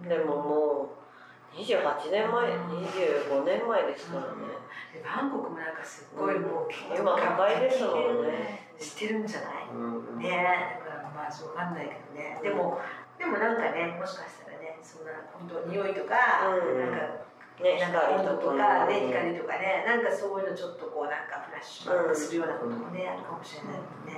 [0.03, 0.09] うん。
[0.09, 0.89] でもも
[1.55, 4.53] う28年前25年前ですからね、
[4.93, 8.69] でバンコクもなんかすっごいもう結今高いですもんね。
[8.77, 9.67] 知ってるんじゃない？
[9.73, 9.77] う
[10.13, 10.19] ん。
[10.19, 12.39] ねだからまあわかんないけどね。
[12.43, 12.77] でも
[13.17, 16.13] でもなんかねもしかしたらねそんな本当匂いとか、
[16.45, 16.79] うん。
[16.79, 17.25] なんか
[17.61, 24.15] ねなんか温度とかねうん光とかねなんかそういうのちょっとこうなんかフラッシュバックするようなこともね、あるかもしれないもんね。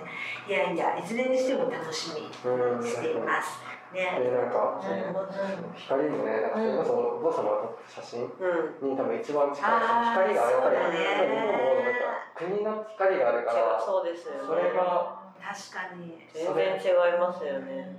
[0.47, 2.83] いやいやいずれにしても楽しみにうん。
[2.85, 3.57] しています。
[3.93, 4.19] ね。
[4.21, 5.73] でなんかうん。
[5.73, 8.91] 光もねなんかそれこそお父様が撮った写真うん。
[8.93, 9.73] に多分一番近い
[10.13, 11.01] 光がやっぱりそうだね。
[11.01, 12.05] 日本もなんか
[12.37, 14.39] 国の光があるからそうですよね。
[14.45, 16.21] それが確かに。
[16.33, 17.97] 全然違いますよね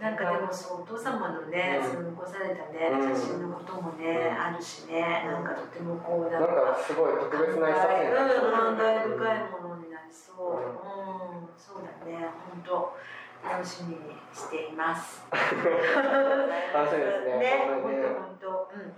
[0.00, 1.90] なんかでもそうお父様のね、うん。
[1.90, 3.14] その残されたね、うん。
[3.16, 4.40] 写真のこともね、うん。
[4.40, 8.48] あるしね、なんかとてもこうななんんかかすごい特別な一冊になりそう。
[8.48, 10.56] うん、感慨深いものになりそう。
[10.56, 12.96] うん、そうだね、本当
[13.44, 15.22] 楽しみにしています。
[15.30, 17.38] 楽しみですね。
[17.38, 17.92] ね、本本
[18.40, 18.70] 当本当。
[18.74, 18.94] うん。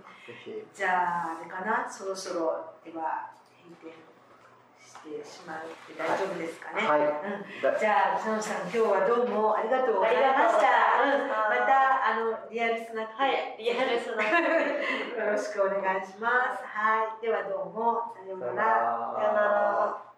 [0.73, 3.93] じゃああれかな、そろそろでは閉店
[4.99, 6.83] してしまって大丈夫ですかね。
[6.83, 7.61] はいうん。
[7.63, 10.99] だじゃあ、佐野さん、今日はどうもありがとうございました。
[11.07, 13.23] うん、また、あの、リアルスナックで。
[13.23, 16.63] はいリアルスナック よろしくお願いします。
[16.65, 19.15] はい、ではどうも、さようなら。
[19.15, 20.08] さよなら